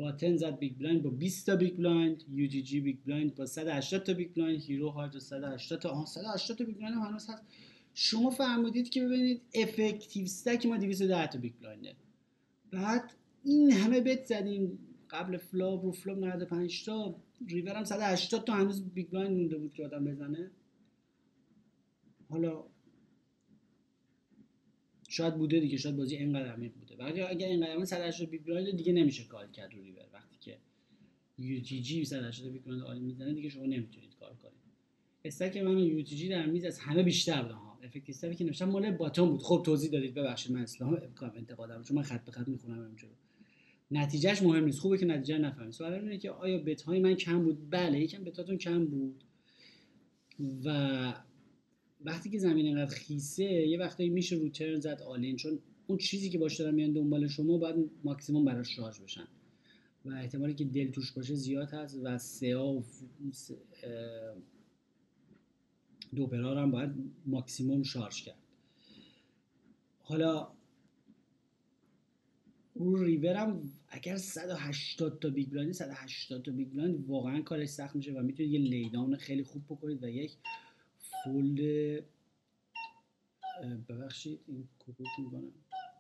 [0.02, 4.14] button زد big blind با 20 تا big blind UTG big blind با 180 تا
[4.14, 7.44] big blind hero هارد 180 تا آها 180 تا big blind هنوز هست.
[7.94, 11.96] شما فرمودید که ببینید effective stack ما 210 تا big blind ه
[12.72, 17.16] بعد این همه bet زدیم قبل flop رو flop 95 تا
[17.48, 20.52] ریور هم 180 تا هنوز big blind مونده بود که آدم بزنه.
[22.30, 22.64] حالا
[25.12, 26.96] شاید بوده دیگه شاید بازی اینقدر عمیق بوده.
[26.96, 30.06] ولی اگر اینقدر عمیق 180 big blind دیگه نمیشه call کرد رو river.
[30.14, 30.58] وقتی که
[31.38, 34.62] UTG 180 big blind all-in می‌زنه دیگه شما نمی‌تونید call کنید.
[35.26, 39.30] stack من UTG در میز از همه بیشتر بوده ها effective که نوشتم مال button
[39.30, 39.42] بود.
[39.42, 41.02] خب توضیح دادید ببخشید من اسلام
[41.36, 43.14] انتقادم چون من خط به خط می‌خونم همینجوری
[43.92, 44.80] نتیجهش مهم نیست.
[44.80, 45.72] خوبه که نتیجه نفهمید.
[45.72, 49.24] سوال اینه که آیا bet های من کم بود؟ بله یکم bet اتون کم بود.
[50.66, 51.14] و
[52.06, 56.30] وقتی که زمین انقدر خیسه یه وقتایی میشه رو turn زد all-in چون اون چیزی
[56.30, 59.28] که باش دارن میان دنبال شما باید ماکسیموم براش شارژ بشن.
[60.06, 62.84] و احتمالی که دل توش باشه زیاد هست و سیا و
[66.16, 66.90] دوپرا هم باید
[67.26, 68.38] ماکسیموم شارژ کرد.
[70.00, 70.52] حالا
[72.76, 77.70] رو river م اگر 180 تا big blind 180 تا big blind واقعا call ش
[77.70, 80.32] سخت میشه و می‌تونید یه lay down خیلی خوب بکنید و یک
[81.24, 82.04] فولد
[83.90, 85.52] ببخشید این کوکوت می‌کنم.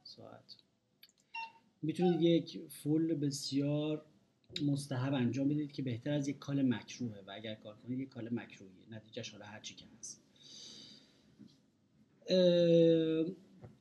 [0.03, 0.55] ساعت.
[1.81, 4.05] می‌تونید یک فول بسیار
[4.65, 8.29] مستحب انجام بدید که بهتر از یک کال مکروهه و اگر کار کنید یک کال
[8.31, 8.89] مکروهیه.
[8.89, 10.21] نتیجهش حالا هرچی که هست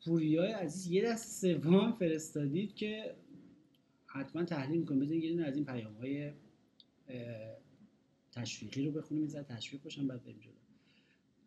[0.05, 3.17] پوریای عزیز یه دست سوم فرستادید که
[4.07, 5.01] حتما تحلیل می‌کنم.
[5.01, 6.33] بزنید یه از این پیام های
[8.33, 10.53] تشویقی رو بخونیم می‌زد تشویق باشم بعد بریم جلو.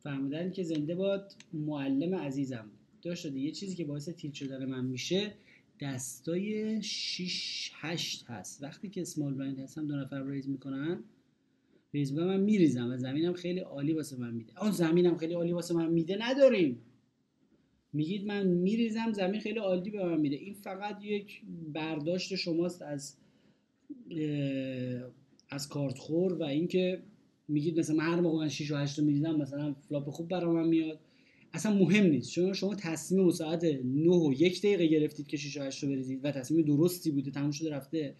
[0.03, 2.69] فرمودن که زنده باد معلم عزیزم.
[3.01, 5.33] داشت شده یه چیزی که باعث tilt شدن من میشه
[5.81, 8.63] دستای 6 8 هست.
[8.63, 11.03] وقتی که small blind هستم دو نفر raise می‌کنن
[11.93, 14.53] raise می‌کنن من میریزم و زمینم خیلی عالی واسه من میده.
[14.55, 16.81] آن زمینم خیلی عالی واسه من میده نداریم.
[17.93, 20.35] میگید من میریزم زمین خیلی عالی به من میده.
[20.35, 21.41] این فقط یک
[21.73, 23.17] برداشت شماست از
[25.49, 27.01] از کارت خور و اینکه
[27.47, 30.55] میگید مثلا من هر موقع من 6 و 8 رو میریزم مثلا flop خوب برام
[30.55, 30.99] من میاد.
[31.53, 32.31] اصلا مهم نیست.
[32.31, 36.25] شما شما تصمیم ساعت 9 و یک دقیقه گرفتید که 6 و 8 رو بریزید
[36.25, 38.15] و تصمیم درستی بوده تموم شده رفته.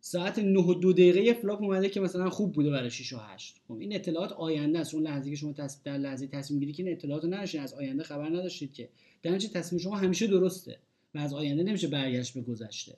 [0.00, 3.60] ساعت 9 و 2 دقیقه flop اومده که مثلا خوب بوده برای 6 و 8
[3.68, 4.94] خب این اطلاعات آینده است.
[4.94, 7.60] اون لحظه که شما تصمیم در لحظه تصمیم گیری که این اطلاعات رو نداشتید.
[7.60, 8.88] از آینده خبر نداشتید که.
[9.22, 10.78] در تصمیم شما همیشه درسته
[11.14, 12.96] و از آینده نمیشه برگشت به گذشته.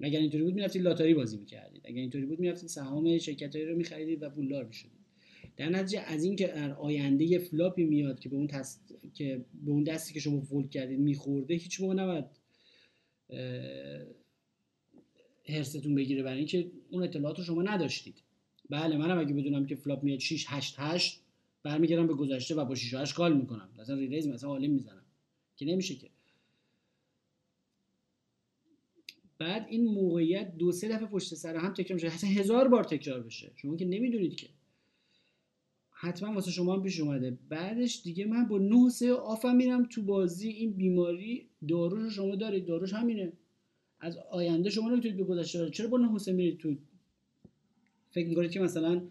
[0.00, 4.22] اگر اینطوری بود می‌رفتید لاتاری بازی می‌کردید؟ اگر اینطوری بود می‌رفتید سهام شرکتایی رو میخریدید
[4.22, 5.04] و پولدار می‌شدید.
[5.56, 8.94] در نتیجه از اینکه در آینده یه flop ی میاد که به اون تست...
[9.14, 12.24] که به اون دستی که شما fold کردید میخورده هیچ موقع نباید
[15.48, 18.22] حرصتون بگیره برای اینکه اون اطلاعات رو شما نداشتید.
[18.70, 21.20] بله منم اگه بدونم که flop میاد 6 8 8
[21.62, 23.68] برمیگردم به گذشته و با 6 8 call می‌کنم.
[23.78, 25.04] مثلا re-raise مثلا all-in می‌زنم.
[25.56, 26.10] که نمیشه که.
[29.44, 32.08] بعد این موقعیت دو سه دفعه پشت سر هم تکرار میشه.
[32.08, 33.52] حتی هزار بار تکرار بشه.
[33.56, 34.48] شما که نمی‌دونید که.
[35.90, 37.38] حتما واسه شما هم پیش اومده.
[37.48, 40.48] بعدش دیگه من با 9 سه آفم میرم تو بازی.
[40.48, 42.66] این بیماری داروش شما دارید.
[42.66, 43.32] داروش همینه.
[44.00, 46.74] از آینده شما نمی‌تونید به گذشته چرا با 9 سه میرید تو
[48.10, 49.02] فکر می‌کنید که مثلا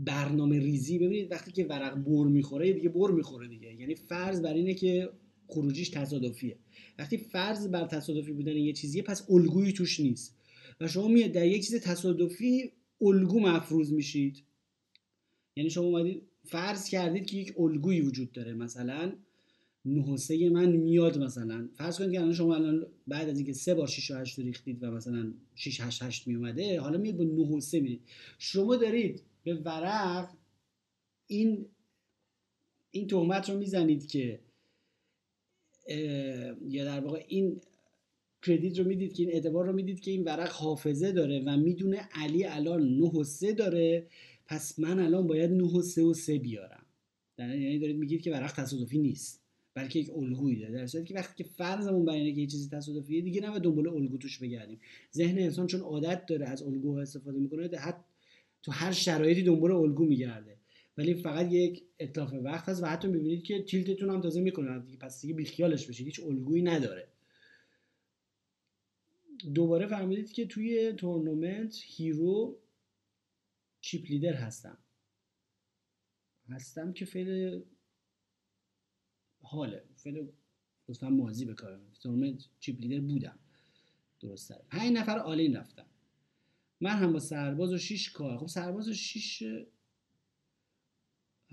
[0.00, 3.74] برنامه ریزی ببینید وقتی که ورق بر می‌خوره دیگه بر می‌خوره دیگه.
[3.74, 5.10] یعنی فرض بر اینه که
[5.48, 6.56] خروجیش تصادفیه.
[6.98, 10.36] وقتی فرض بر تصادفی بودن یه چیزیه پس الگویی توش نیست.
[10.80, 14.42] و شما میاد در یک چیز تصادفی الگو مفروض میشید.
[15.56, 18.54] یعنی شما اومدید فرض کردید که یک الگویی وجود داره.
[18.54, 19.12] مثلا
[19.84, 21.68] نهوسه من میاد مثلا.
[21.74, 24.82] فرض کنید که الان شما الان بعد از اینکه سه بار 6 و 8 ریختید
[24.82, 28.00] و مثلا 6 8 8 می اومده حالا میاد با نهوسه میرید.
[28.38, 30.30] شما دارید به ورق
[31.26, 31.66] این
[32.90, 34.40] این تهمت رو می‌زنید که
[36.68, 37.60] یا در واقع این
[38.42, 42.08] کردیت رو می‌دید که این اعتبار رو می‌دید که این ورق حافظه داره و می‌دونه
[42.12, 44.06] علی الان 9 و 3 داره
[44.46, 46.86] پس من الان باید 9 و 3 و 3 بیارم.
[47.38, 49.42] یعنی دارید میگید که ورق تصادفی نیست
[49.74, 50.72] بلکه یک الگویی داره.
[50.72, 53.88] در صورتی که وقتی که فرضمون بر اینه که یه چیزی تصادفیه دیگه نباید دنبال
[53.88, 54.80] الگو توش بگردیم.
[55.14, 58.04] ذهن انسان چون عادت داره از الگوها استفاده می‌کنه حتی
[58.62, 60.57] تو هر شرایطی دنبال الگو میگرده.
[60.98, 64.78] ولی فقط یک اتلاف وقت هست و حتی می‌بینید که tilt تون هم تازه می‌کنه
[64.78, 67.08] دیگه پس دیگه بیخیالش بشید هیچ الگویی نداره.
[69.54, 72.58] دوباره فهمیدید که توی tournament hero
[73.80, 74.78] chip leader هستم.
[76.48, 77.60] هستم که فعل
[79.42, 79.84] حاله.
[79.96, 80.26] فعل
[80.88, 83.38] لطفا مازی به کار tournament chip leader بودم.
[84.20, 85.86] درست پنج نفر all-in رفتم
[86.80, 88.38] من هم با سرباز و شیش call.
[88.38, 89.42] خب سرباز و شیش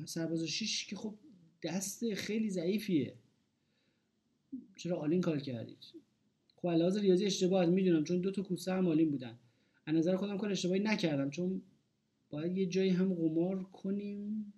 [0.05, 1.13] سرباز و شیش که خب
[1.63, 3.13] دست خیلی ضعیفیه.
[4.75, 5.85] چرا all-in call کردید؟
[6.55, 9.39] خب لحاظ ریاضی اشتباه می‌دونم چون دو تا کوسه هم all-in بودن.
[9.85, 11.61] از نظر خودم کار اشتباهی نکردم چون
[12.29, 14.53] باید یه جایی هم قمار کنیم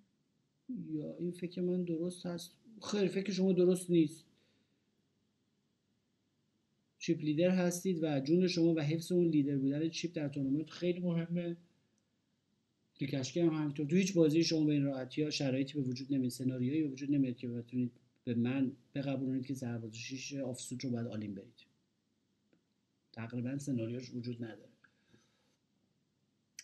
[0.90, 2.50] یا این فکر من درست هست؟
[2.82, 4.24] خیر فکر شما درست نیست.
[6.98, 11.00] chip leader هستید و جون شما و حفظ اون لیدر بودن chip در تورنمنت خیلی
[11.00, 11.56] مهمه.
[12.98, 13.86] تو cash game هم همینطور.
[13.86, 17.10] تو هیچ بازی شما به این راحتی ها شرایطی به وجود نمیاد سناریویی به وجود
[17.10, 17.92] نمیاد که بتونید
[18.24, 21.66] به من بقبولونید که سرباز شیش offsuit رو باید all-in برید.
[23.12, 24.68] تقریبا سناریوش وجود نداره.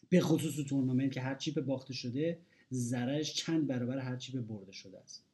[0.08, 2.38] به خصوص تو تورنمنت که هر چیپ باخته شده
[2.72, 5.24] ضررش چند برابر هر چیپ برده شده است.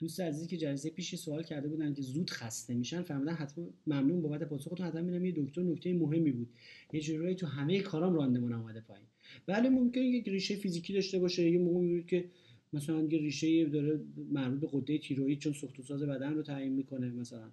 [0.00, 4.22] دوست عزیزی که جلسه پیش سوال کرده بودن که زود خسته میشن فهمیدن حتما ممنون
[4.22, 6.48] بابت پاسختون حتما میرم یه دکتر نکته مهمی بود.
[6.92, 9.06] یه جورایی تو همه کارام راندمون اومده پایین.
[9.46, 11.50] بله ممکنه یک ریشه فیزیکی داشته باشه.
[11.50, 12.24] یه موقع می‌بینید که
[12.72, 14.00] مثلا یه ریشه داره
[14.32, 17.10] مربوط به قده تیروئید چون سوخت ساز بدن رو تعیین می‌کنه.
[17.10, 17.50] مثلا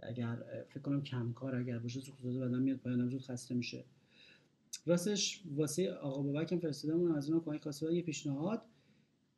[0.00, 0.36] اگر
[0.68, 3.84] فکر کنم کمکار اگر باشه سوخت ساز بدن میاد پایین زود خسته میشه.
[4.86, 8.62] راستش واسه آقا بابک هم فرستادم از اون کمک کاسه یه پیشنهاد.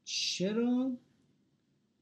[0.04, 0.96] چرا؟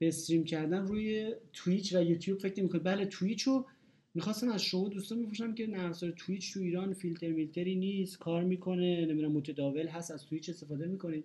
[0.09, 3.67] استریم کردن روی تویچ و یوتیوب فکر نمی‌کنید بله تویچ رو
[4.15, 9.07] می‌خواستم از شما دوستان می‌پرسم که نرم تویچ تو ایران فیلتر میلتری نیست کار می‌کنه
[9.07, 11.25] نمی‌دونم متداول هست از تویچ استفاده می‌کنید.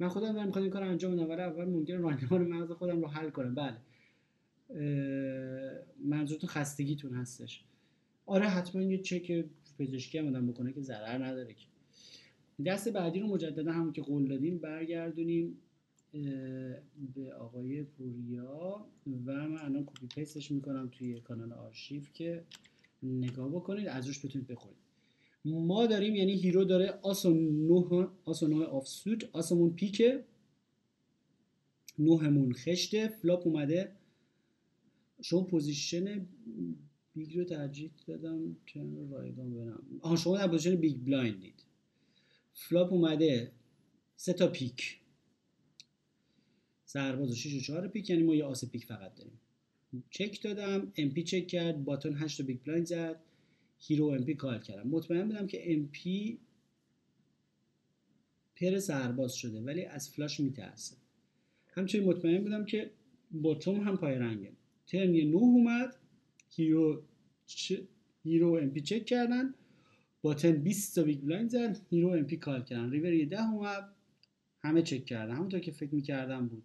[0.00, 1.28] من خودم دارم می‌خوام این کار انجام بدم.
[1.28, 3.54] ولی اول ممکنه راهنمای مغز خودم رو حل کنم.
[3.54, 3.76] بله.
[6.04, 7.64] منظورتون خستگیتون هستش.
[8.26, 9.44] آره حتما یه چک
[9.78, 11.66] پزشکی هم آدم بکنه که ضرر نداره که.
[12.66, 15.58] دست بعدی رو مجددا همون که قول دادیم برگردونیم.
[17.14, 19.10] به آقای پوریا و
[19.48, 22.44] من الان copy paste ش می‌کنم توی کانال آرشیو که
[23.02, 24.78] نگاه بکنید از روش بتونید بخونید.
[25.44, 30.24] ما داریم یعنی hero داره آس و نه آس و نه offsuit آسمون پیکه
[31.98, 33.92] نهمون خشته flop اومده.
[35.22, 36.26] شما position
[37.14, 39.82] big رو ترجیح دادم چون رایگان برم.
[40.00, 41.64] آها شما در position big blind ید.
[42.52, 43.52] flop اومده
[44.16, 45.00] سه تا پیک.
[46.96, 49.40] سرباز و 6 و 4 پیک یعنی ما یه آس پیک فقط داریم.
[50.10, 53.20] چک دادم MP check کرد button 8 big blind زد.
[53.78, 56.38] hero MP call کردم مطمئن بودم که MP
[58.56, 60.96] پر سرباز شده ولی از flush میترسه.
[61.68, 62.90] همچنین مطمئن بودم که
[63.30, 64.52] button هم پای رنگه.
[64.86, 65.96] turn 9 اومد.
[66.50, 67.02] hero
[67.46, 67.72] چ...
[68.24, 69.54] hero MP check کردن.
[70.22, 71.80] button 20 تا big blind زد.
[71.90, 72.90] hero MP call کردن.
[72.90, 73.92] river یه 10 اومد.
[74.62, 75.34] همه چک کردن.
[75.34, 76.62] همونطور که فکر می‌کردم بود.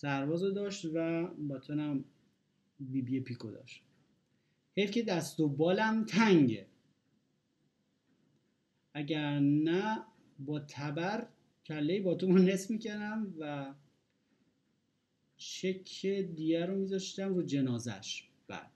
[0.00, 2.04] سرباز داشت و button م
[2.80, 3.82] بی بی پیکو داشت.
[4.76, 6.66] حیف که دست و بالم تنگه.
[8.94, 10.04] اگر نه
[10.38, 11.26] با تبر
[11.66, 13.74] کله باتوم رو نصف می‌کنم و
[15.36, 18.28] چک دیه رو میذاشتم رو جنازش.
[18.48, 18.70] بعد.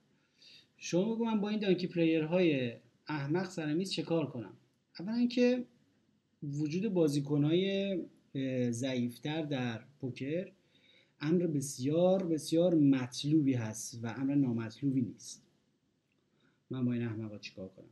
[0.76, 4.56] شما بگو من با این دانکی پلیر های احمق سر میز چه کار کنم؟
[5.00, 5.64] اولا اینکه
[6.42, 7.98] وجود بازیکنهای
[8.70, 10.52] ضعیفتر در پوکر
[11.22, 15.42] امر بسیار بسیار مطلوبی هست و امر نامطلوبی نیست.
[16.70, 17.86] من با این احمقا چیکار کنم؟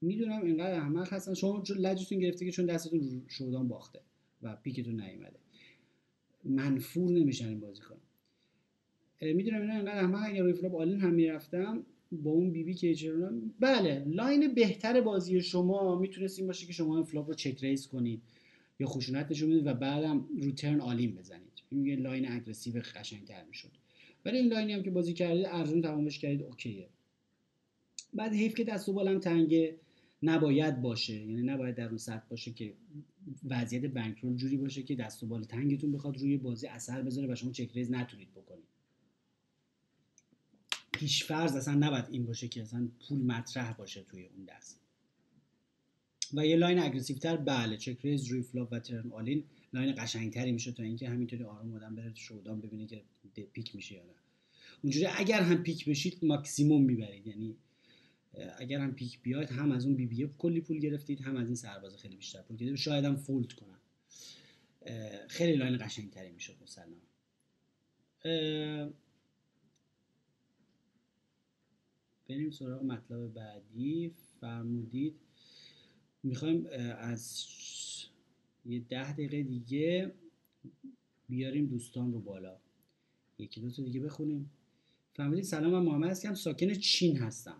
[0.00, 1.34] می‌دونم اینقدر احمق هستن.
[1.34, 4.00] شما لجتون گرفته که چون دستتون شودان باخته
[4.42, 5.38] و پیکتون نیومده.
[6.44, 7.98] منفور نمیشن این بازی کنم
[9.20, 12.94] می‌دونم اینا اینقدر احمق اگر روی فلاپ آلین هم می‌رفتم با اون بی بی که
[12.94, 17.64] چرونم بله لاین بهتر بازی شما می‌تونست این باشه که شما این فلاپ رو چک
[17.64, 18.22] ریس کنید
[18.78, 21.51] یا خشونت نشون بدید و بعدم رو ترن آلین بزنید.
[21.72, 23.70] میگه لاین اگریسیو قشنگتر می‌شد.
[24.24, 26.88] ولی این line ی هم که بازی کردید ارزون تمامش کردید okay ه.
[28.14, 29.76] بعد حیف که دست و بالم تنگه
[30.22, 31.14] نباید باشه.
[31.14, 32.74] یعنی نباید در اون سطح باشه که
[33.44, 37.34] وضعیت bankroll جوری باشه که دست و بال تنگتون بخواد روی بازی اثر بذاره و
[37.34, 38.64] شما check raise نتونید بکنید.
[40.92, 44.81] پیش فرض اصلا نباید این باشه که اصلا پول مطرح باشه توی اون دست.
[46.34, 50.52] و یه line aggressive تر بله check raise روی flop و turn all-in line قشنگتری
[50.52, 53.02] میشه تا اینکه همینطوری آروم آدم بره showdown ببینه که
[53.52, 54.12] پیک میشه یا نه.
[54.82, 57.26] اونجوری اگر هم پیک بشید ماکسیموم می‌برید.
[57.26, 57.56] یعنی
[58.58, 61.54] اگر هم پیک بیاید هم از اون بی بی کلی پول گرفتید هم از این
[61.54, 62.78] سرباز خیلی بیشتر پول گرفتید.
[62.78, 63.78] شاید هم fold کنن.
[65.28, 66.96] خیلی line قشنگتری می‌شد مسلما.
[72.28, 74.12] بریم سراغ مطلب بعدی.
[74.40, 75.14] فرمودید
[76.22, 76.66] می‌خوایم
[76.98, 77.46] از
[78.66, 80.12] یه ده دقیقه دیگه
[81.28, 82.56] بیاریم دوستان رو بالا.
[83.38, 84.50] یکی دو تا دیگه بخونیم.
[85.14, 86.34] فهمیدید سلام من محمد هستم.
[86.34, 87.56] ساکن چین هستم.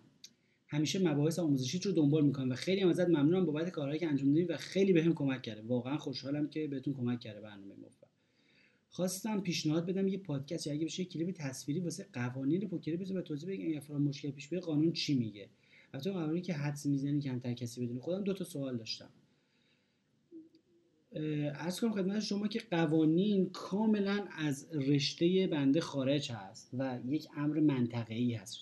[0.66, 4.28] همیشه مباحث آموزشی رو دنبال می‌کنم و خیلی هم ازت ممنونم بابت کارهایی که انجام
[4.28, 5.62] دادی و خیلی بهم به کمک کرده.
[5.62, 8.06] واقعا خوشحالم که بهتون کمک کرده برنامه موفق
[8.88, 13.22] خواستم پیشنهاد بدم یه پادکست یا اگه بشه کلیپ تصویری واسه قوانین پوکر بذار و
[13.22, 15.48] توضیح بگم اگه مشکل پیش بیاد قانون چی میگه.
[15.94, 18.00] البته قوانینی که حدس می‌زنی کمتر کسی بدونه.
[18.00, 19.08] خودم دو تا سوال داشتم.
[21.54, 27.60] ارز کنم خدمت شما که قوانین کاملا از رشته بنده خارج هست و یک امر
[27.60, 28.58] منطقه‌ای هست.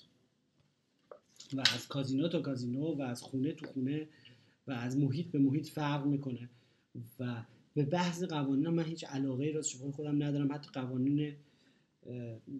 [1.52, 4.08] و از کازینو تا کازینو و از خونه تو خونه
[4.66, 6.48] و از محیط به محیط فرق می‌کنه.
[7.18, 10.52] و به بحث قوانین من هیچ علاقه راست خودم ندارم.
[10.52, 11.34] حتی قوانین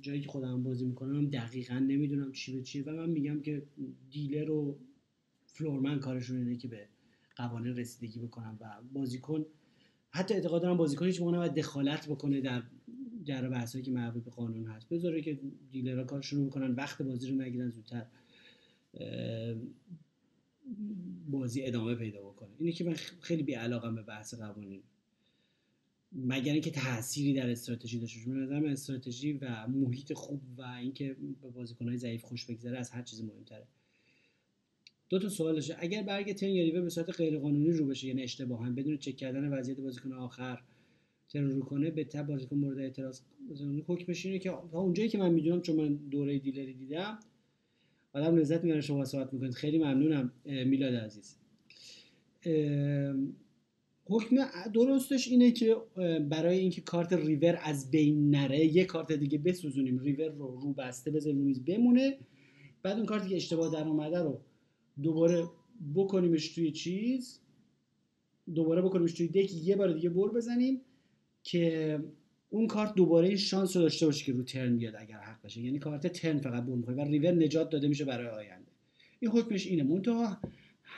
[0.01, 3.62] جایی که خودم بازی می‌کنم دقیقا نمی‌دونم چی به چیه و من میگم که
[4.11, 4.78] دیلر و
[5.47, 6.88] فلورمن کارشون اینه که به
[7.36, 9.47] قوانین رسیدگی بکنم و بازیکن
[10.11, 12.62] حتی اعتقاد دارم بازیکن هیچ موقع دخالت بکنه در
[13.24, 14.88] جر بحثایی که مربوط به قانون هست.
[14.88, 15.41] بذاره که
[15.72, 18.07] دیلرها کارشون رو بکنن وقت بازی رو نگیرن زودتر
[21.30, 22.51] بازی ادامه پیدا بکنه.
[22.59, 24.82] اینه که من خیلی بی علاقم به بحث قوانین.
[26.12, 28.30] مگر اینکه تأثیری در استراتژی داشته باشه.
[28.30, 33.24] نظرم استراتژی و محیط خوب و اینکه به بازیکنهای ضعیف خوش بگذره از هر چیز
[33.24, 33.66] مهمتره.
[35.08, 35.76] دو تا سوال داشته.
[35.78, 39.16] اگر برگ تن یا ریوه به صورت غیر قانونی رو بشه یعنی اشتباها بدون چک
[39.16, 40.62] کردن وضعیت بازیکن آخر
[41.28, 43.20] تن رو کنه به تب بازیکن مورد اعتراض
[43.86, 47.18] حکمش اینه که اونجایی که من می‌دونم چون من دوره دیلری دیدم
[48.12, 49.52] آدم لذت می‌بره شما صحبت می‌کنید.
[49.54, 51.36] خیلی ممنونم میلاد عزیز.
[54.11, 54.36] حکم
[54.74, 55.76] درستش اینه که
[56.28, 59.98] برای اینکه کارت ریور از بین نره یه کارت دیگه بسوزونیم.
[59.98, 62.18] ریور رو رو بسته بذاریم میز بمونه.
[62.82, 64.40] بعد اون کارتی که اشتباه در اومده رو
[65.02, 65.44] دوباره
[65.94, 67.40] بکنیمش توی چیز.
[68.54, 69.54] دوباره بکنیمش توی دک.
[69.54, 70.80] یه بار دیگه بر بزنیم
[71.42, 71.98] که
[72.50, 75.61] اون کارت دوباره این شانس رو داشته باشه که رو ترن بیاد اگر حق باشه.
[75.61, 78.70] یعنی کارت ترن فقط بر می‌خوره و ریور نجات داده میشه برای آینده.
[79.20, 79.82] این حکمش اینه.
[79.82, 80.38] منتها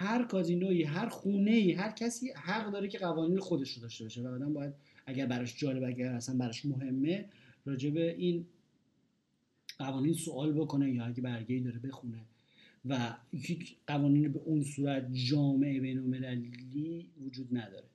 [0.03, 4.22] هر کازینوی هر خونه ای هر کسی حق داره که قوانین خودش رو داشته باشه.
[4.22, 4.74] و آدم باید
[5.07, 7.28] اگر براش جالب اگر اصلا براش مهمه
[7.64, 8.46] راجع به این
[9.78, 12.24] قوانین سوال بکنه یا اگه برگه داره بخونه.
[12.84, 17.86] و یک قوانین به اون صورت جامعه بین المللی وجود نداره.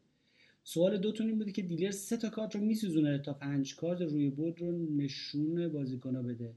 [0.63, 4.29] سوال دوتون این بوده که دیلر سه تا کارت رو میسوزونه تا پنج کارت روی
[4.29, 6.53] بود رو نشون بازیکن بده.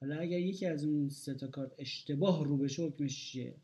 [0.00, 3.54] حالا اگر یکی از اون سه تا کارت اشتباه رو بشه حکمش چیه؟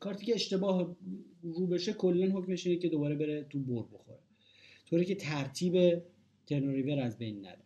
[0.00, 0.96] کارتی که اشتباه
[1.42, 4.18] رو بشه کلا حکمش اینه که دوباره بره تو بر بخوره.
[4.86, 6.02] طوری که ترتیب
[6.46, 7.62] ترنوریور از بین نره.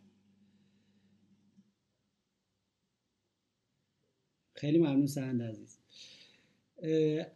[4.54, 5.78] خیلی ممنون سهند عزیز.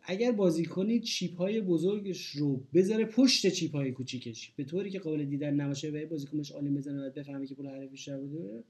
[0.02, 4.50] اگر بازی کنید چیپ های بزرگش رو بذاره پشت چیپ های کوچیکش.
[4.50, 7.66] به طوری که قابل دیدن نباشه و بازیکن بهش عالی بزنه و بفهمه که پول
[7.66, 8.64] حریف بیشتر بوده.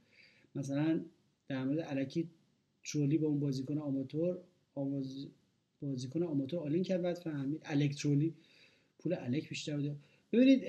[0.55, 1.05] مثلا
[1.49, 2.31] در مورد الک
[2.85, 4.39] تورلی با اون بازیکن آماتور
[4.75, 5.27] آماز
[5.91, 8.35] بازیکن آماتور all-in کرد بعد فهمید الک تورلی
[8.99, 9.97] پول الک بیشتر بوده.
[10.33, 10.63] ببینید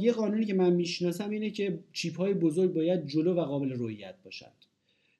[0.00, 4.14] یه قانونی که من می‌شناسم اینه که chip های بزرگ باید جلو و قابل رویت
[4.24, 4.52] باشند.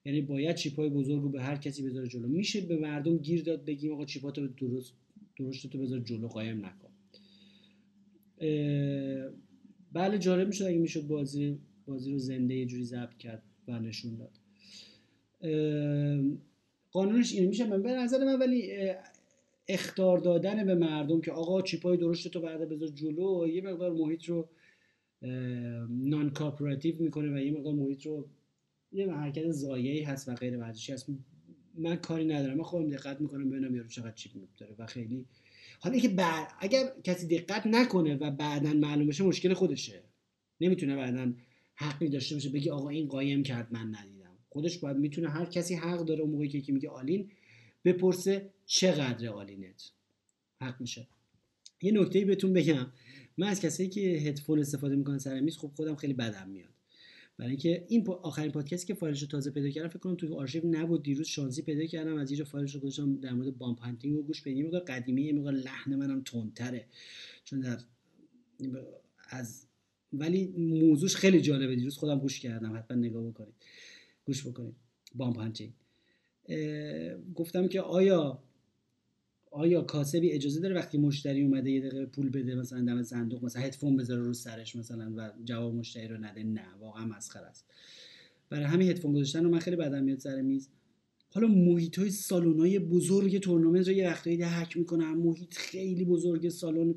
[0.04, 2.28] یعنی باید chip های بزرگ رو به هر کسی بذاره جلو.
[2.28, 4.92] میشه به مردم گیر داد بگیم آقا chip اتو درست
[5.36, 6.90] درست تو بذار جلو قایم نکن.
[9.92, 14.16] بله جالب می‌شد اگه می‌شد بازی بازی رو زنده یه جوری ضبط کرد و نشون
[14.16, 14.30] داد.
[16.90, 17.46] قانونش اینه.
[17.46, 18.72] میشه من به نظر من ولی
[19.68, 24.24] اختار دادن به مردم که آقا چیپای درشت تو بعد بذار جلو یه مقدار محیط
[24.24, 24.48] رو
[25.88, 28.28] نان کارپوراتیو می‌کنه و یه مقدار محیط رو
[28.92, 31.10] یه حرکت زایعی هست و غیر ورزشی هست.
[31.78, 32.56] من کاری ندارم.
[32.56, 35.24] من خودم دقت می‌کنم ببینم یارو چقدر چیپ داره و خیلی.
[35.80, 40.02] حالا اینکه بعد اگر کسی دقت نکنه و بعدا معلوم بشه مشکل خودشه.
[40.60, 41.32] نمی‌تونه بعدا
[41.74, 44.36] حقی داشته باشه بگی آقا این قایم کرد من ندیدم.
[44.48, 47.30] خودش باید می‌تونه هر کسی حق داره اون موقعی که میگه all-in
[47.86, 49.90] بپرسه چقدر all-in ت
[50.60, 51.06] حق میشه.
[51.82, 52.86] یه نکته بهتون بگم.
[53.38, 56.70] من از کسایی که هدفون استفاده می‌کنن سر میز خب خودم خیلی بدم میاد.
[57.38, 60.66] برای اینکه این آخرین پادکستی که فایلش رو تازه پیدا کردم فکر کنم تو آرشیو
[60.66, 61.02] نبود.
[61.02, 62.16] دیروز شانسی پیدا کردم.
[62.16, 65.32] از اینجا فایلش رو گذاشتم در مورد bum hunting و گوش بدیم مقدار قدیمی یه
[65.32, 66.86] مقدار لحن منم تندتره.
[67.44, 67.78] چون در
[69.28, 69.66] از
[70.12, 71.76] ولی موضوعش خیلی جالبه.
[71.76, 72.76] دیروز خودم گوش کردم.
[72.76, 73.54] حتما نگاه بکنید.
[74.24, 74.74] گوش بکنید.
[75.14, 75.72] بامپ هانتینگ.
[77.34, 78.42] گفتم که آیا
[79.50, 83.62] آیا کاسبی اجازه داره وقتی مشتری اومده یه دقیقه پول بده مثلا دم صندوق مثلا
[83.62, 87.64] هدفون بذاره رو سرش مثلا و جواب مشتری رو نده؟ نه واقعا مسخره است.
[88.50, 90.68] برای همین هدفون گذاشتن رو من خیلی بدم میاد سر میز.
[91.30, 96.48] حالا محیط های سالن های بزرگ تورنمنت رو یه وقتایی هک می‌کنن محیط خیلی بزرگ
[96.48, 96.94] سالن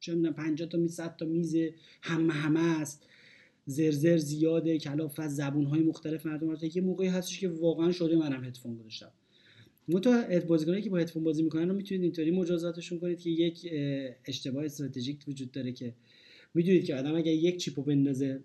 [0.00, 1.56] چه می‌دونم 50 تا میز 100 تا میز
[2.02, 3.06] همه همه است.
[3.68, 8.44] زرزر زیاده کلاف از زبون های مختلف مردم یه موقعی هستش که واقعا شده منم
[8.44, 9.10] هدفون گذاشتم.
[10.00, 13.72] تو بازیکنایی که با هدفون بازی می‌کنن رو می‌تونید اینطوری مجازاتشون کنید که یک
[14.24, 15.94] اشتباه استراتژیک وجود داره که
[16.54, 18.40] می‌دونید که آدم اگر یک chip و بندازه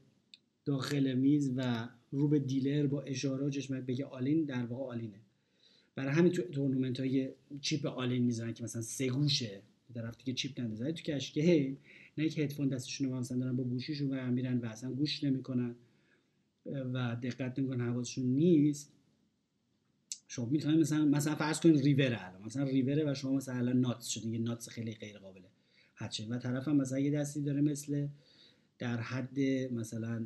[0.65, 5.19] داخل میز و رو به dealer با اشاره و بگه all-in در واقع all-in ه.
[5.95, 7.29] برای همین تو تورنمنت های
[7.61, 9.61] چیپ آلین می‌زنن که مثلا سه گوشه
[9.93, 11.77] در که چیپ ندازه تو کشکه
[12.17, 15.75] نه که هدفون دستشون رو مثلا دارن با گوشیشون و میرن و اصلا گوش نمی‌کنن
[16.65, 18.93] و دقت نمی‌کنن حواسشون نیست.
[20.27, 22.43] شما می‌تونید مثلا مثلا فرض کنید ریور الان.
[22.45, 25.49] مثلا ریوره و شما مثلا الان ناتس شده یه ناتس خیلی غیر قابله
[25.95, 28.07] حد و طرف هم مثلا یه دستی داره مثل
[28.79, 29.39] در حد
[29.71, 30.25] مثلا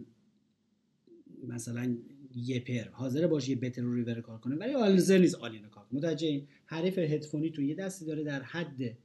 [1.47, 1.97] مثلا
[2.35, 2.89] یه پر.
[2.91, 4.55] حاضر باشه یه بتر رو ریور کار کنه.
[4.55, 8.97] ولی آلزر نیست آلین کار متوجه این حریف هدفونی تو یه دستی داره در حد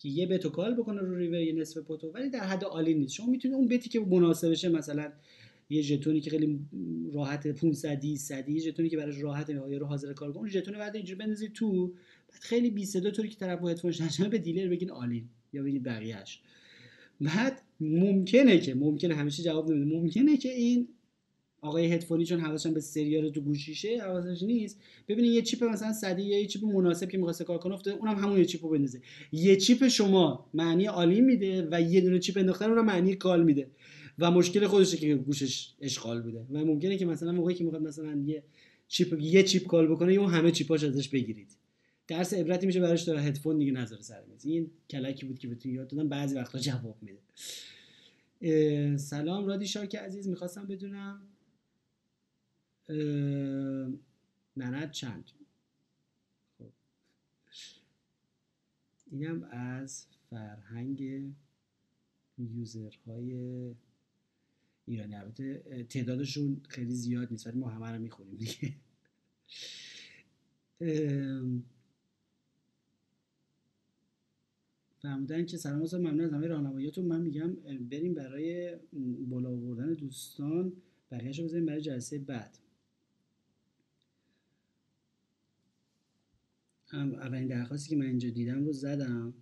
[0.00, 3.14] که یه بتو کال بکنه رو ریور یه نصف پوتو ولی در حد عالی نیست.
[3.14, 5.12] شما می‌تونید اون بتی که مناسبشه مثلا
[5.70, 6.60] یه ژتونی که خیلی
[7.12, 11.18] راحت 500 100 یه ژتونی که براش راحت رو حاضر کار کنه ژتون بعد اینجوری
[11.18, 11.86] بندازید تو
[12.28, 15.82] بعد خیلی بی صدا طوری که طرف هدفونش نشه به دیلر بگین عالی یا بگید
[15.82, 16.40] بقیه‌اش.
[17.20, 20.88] بعد ممکنه که ممکنه همیشه جواب نمیده ممکنه که این
[21.62, 24.80] آقای هدفونی چون حواسش به سریال تو گوشیشه حواسش نیست.
[25.08, 28.14] ببینید یه chip مثلا صدی یا یه chip مناسب که می‌خواسته call کنه افتاده اونم
[28.14, 29.00] همون یه chip و بندازه.
[29.32, 33.70] یه chip شما معنی all-in میده و یه دونه chip انداختن رو معنی call میده.
[34.18, 36.46] و مشکل خودشه که گوشش اشغال بوده.
[36.50, 38.42] و ممکنه که مثلا موقعی که می‌خواد مثلا یه
[38.88, 41.48] chip یه chip call بکنه اون همه chip اش ازش بگیرید.
[42.08, 43.20] درس عبرتی میشه براش داره.
[43.20, 46.96] هدفون دیگه نظر سر میز این کلکی بود که بهتون یاد دادم بعضی وقتا جواب
[47.02, 47.18] میده.
[48.96, 50.28] سلام رادی شاک عزیز.
[50.28, 51.22] می‌خواستم بدونم
[54.56, 55.30] نند چند؟
[56.58, 56.70] خب.
[59.10, 61.22] اینم از فرهنگ
[62.38, 63.34] یوزرهای
[64.86, 65.14] ایرانی.
[65.14, 68.74] البته تعدادشون خیلی زیاد نیست ولی ما همه رو می‌خونیم دیگه.
[74.98, 77.04] فرمودن که سلام واسه ممنون از همه راهنماییاتون.
[77.04, 77.54] من میگم
[77.90, 78.76] بریم برای
[79.28, 80.72] بالا آوردن دوستان.
[81.10, 82.58] بقیه‌شو بزنیم برای جلسه بعد.
[86.90, 89.34] هم اولین درخواستی که من اینجا دیدم رو زدم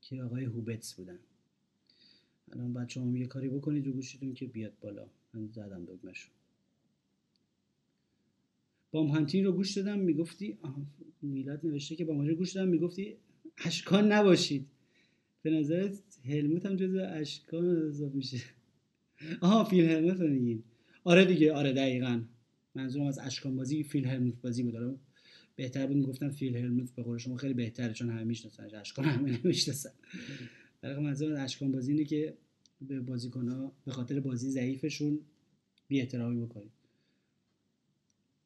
[0.00, 1.18] که آقای هوبتس بودن.
[2.52, 5.06] الان بچه هم یه کاری بکنید رو گوشیتون که بیاد بالا.
[5.34, 6.30] من زدم دگمشو
[8.90, 10.58] بام هانتی رو گوش دادم می‌گفتی
[11.22, 13.16] میلاد نوشته که بام رو گوش دادم می‌گفتی
[13.64, 14.66] اشکان نباشید.
[15.42, 18.38] به نظرت هلموت هم جزو اشکان حساب میشه.
[19.40, 20.62] آها فیل هلموت میگین.
[21.04, 22.22] آره دیگه آره دقیقا.
[22.74, 24.98] منظورم از اشکان بازی فیل هلموت بازی بود.
[25.56, 28.74] بهتر بود می‌گفتم فیل هلموت به قول شما خیلی بهتره چون همه می‌شناسن.
[28.74, 29.90] اشکان همه نمی‌شناسن.
[30.80, 32.34] برای منظور از اشکان بازی اینه که
[32.80, 35.18] به بازیکن ها به خاطر بازی ضعیفشون
[35.88, 36.70] بی احترامی بکنید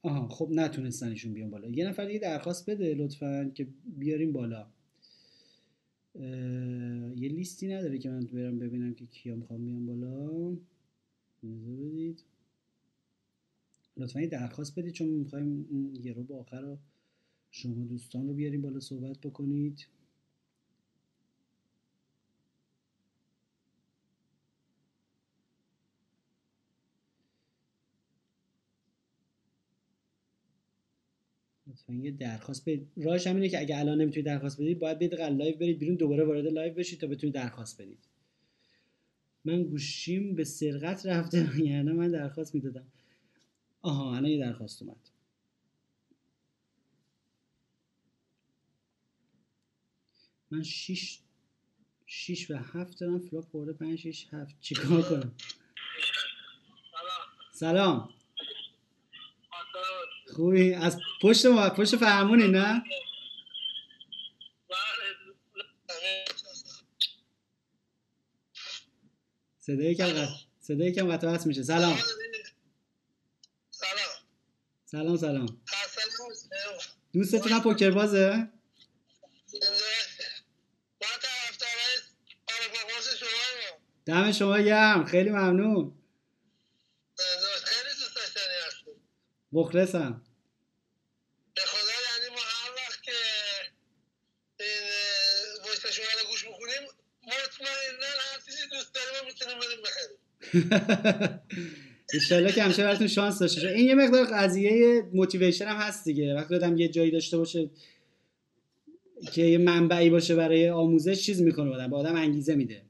[0.03, 1.69] آها خب نتونستن ایشون بیان بالا.
[1.69, 3.67] یه نفر دیگه درخواست بده لطفا که
[3.99, 4.67] بیاریم بالا.
[7.17, 10.57] یه لیستی نداره که من برم ببینم که کیا می‌خوام بیام بالا.
[11.43, 12.23] بدید.
[13.97, 15.67] لطفا درخواست بدید چون می‌خوایم
[16.03, 16.79] یه رو آخر رو
[17.51, 19.87] شما دوستان رو بیاریم بالا صحبت بکنید.
[31.67, 32.89] لطفا یه درخواست بدید.
[32.97, 36.47] راهش همینه که اگه الان نمی‌تونید درخواست بدید باید برید live برید بیرون دوباره وارد
[36.47, 37.99] live بشید تا بتونید درخواست بدید.
[39.45, 42.87] من گوشیم به سرقت رفته یعنی من درخواست می‌دادم.
[43.85, 44.97] آها الان یه درخواست اومد.
[50.51, 51.19] من 6
[52.07, 55.33] 6 و 7 دارم flop خورده 5 6 7 چیکار کنم؟
[57.53, 58.09] سلام.
[60.35, 62.83] خوبی؟ از پشت ما پشت فرمونی نه؟
[69.61, 71.63] صدای کم قطع صدای کم قطع میشه.
[71.63, 71.99] سلام.
[74.95, 75.63] سلام سلام.
[77.13, 78.49] دوستتون پوکر بازه
[84.07, 85.99] دم شما گرم خیلی ممنون.
[87.17, 88.85] دوست
[89.53, 90.23] مخلصم.
[91.55, 93.13] به خدا یعنی ما هر وقت که
[94.61, 96.89] این شما رو گوش می‌کنیم
[97.23, 100.19] مطمئنا هر چیزی دوست داریم می‌تونیم بریم بخریم.
[102.15, 103.75] ایشالله که همیشه براتون شانس داشته باشه.
[103.75, 106.35] این یه مقدار قضیه موتیویشن هم هست دیگه.
[106.35, 107.71] وقتی آدم یه جایی داشته باشه
[109.33, 112.83] که یه منبعی باشه برای آموزش چیز می‌کنه آدم به آدم انگیزه میده.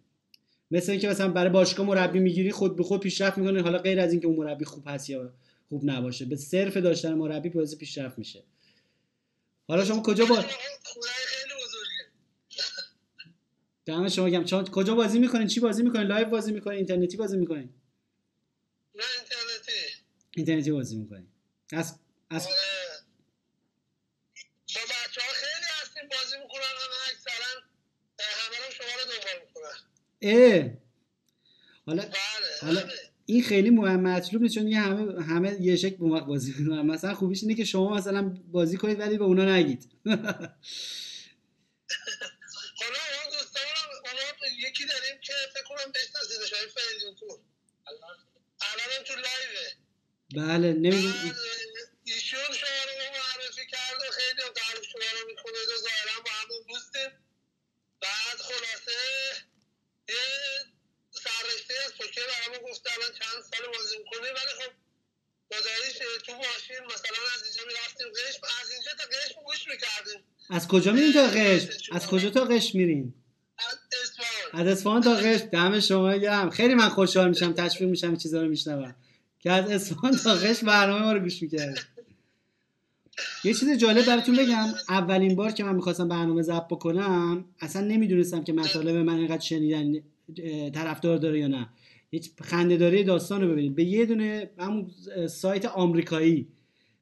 [0.71, 4.13] مثل اینکه مثلا برای باشگاه مربی می‌گیری خود به خود پیشرفت می‌کنه حالا غیر از
[4.13, 5.33] اینکه اون مربی خوب هست یا
[5.69, 8.43] خوب نباشه به صرف داشتن مربی باعث پیشرفت میشه.
[9.69, 10.45] حالا شما کجا با
[13.87, 17.37] دم شما گم چون کجا بازی می‌کنین؟ چی بازی می‌کنین؟ live بازی می‌کنین؟ اینترنتی بازی
[17.37, 17.69] می‌کنین؟
[20.37, 21.29] اینترنتی بازی می‌کنین
[21.73, 21.99] از
[22.31, 22.55] از آره.
[24.75, 27.63] با بچه ها خیلی هستیم بازی می‌کنن همه اکثرا
[28.21, 29.79] همه شما رو دنبال می‌کنن.
[30.23, 30.71] اه.
[31.87, 32.93] حالا بله حالا همه.
[33.27, 36.83] این خیلی مهم مطلوب نیست چون همه همه یه شکل به وقت بازی می‌کنن.
[36.83, 38.23] مثلا خوبیش اینه که شما مثلا
[38.53, 39.91] بازی کنید ولی به اونا نگید.
[42.81, 43.63] حالا اون دوستان
[44.05, 47.41] اونا یکی داریم که فکر کنم بشناسیدش های فریدون تو.
[48.61, 49.84] الان تو لایوه.
[50.37, 51.37] بله نمی‌دونم بعد
[52.05, 55.53] ایشون شما رو معرفی کرد و خیلی تعریف شما رو می‌کنه.
[55.53, 57.11] و ظاهرا با همون دوستیم
[58.01, 58.99] بعد خلاصه
[60.09, 60.15] یه
[61.11, 64.73] سررشته از پوکر برامون گفته الان چند سال بازی می‌کنه ولی خب
[65.53, 65.97] خداییش
[66.27, 68.41] تو ماشین مثلا از اینجا می‌رفتیم قشم.
[68.63, 70.25] از اینجا تا قشم گوش می‌کردیم.
[70.51, 73.15] از کجا میرین تا قشم؟ از کجا تا قشم میرین؟
[73.59, 74.61] از اصفهان.
[74.61, 75.47] از اصفهان تا قشم.
[75.47, 76.51] دم شما گرم.
[76.51, 78.97] خیلی من خوشحال میشم تشویق میشم چیزا رو میشنوم.
[79.45, 81.87] که از اصفهان تا قشم برنامه ما رو گوش می‌کردید
[83.45, 84.67] یه چیز جالب براتون بگم.
[84.89, 89.93] اولین بار که من می‌خواستم برنامه ضبط بکنم اصلا نمی‌دونستم که مطالب من اینقدر شنیدن
[90.71, 91.69] طرفدار داره یا نه.
[92.11, 93.75] هیچ خندهداری داستان رو ببینید.
[93.75, 94.91] به یه دونه همون
[95.29, 96.49] سایت آمریکایی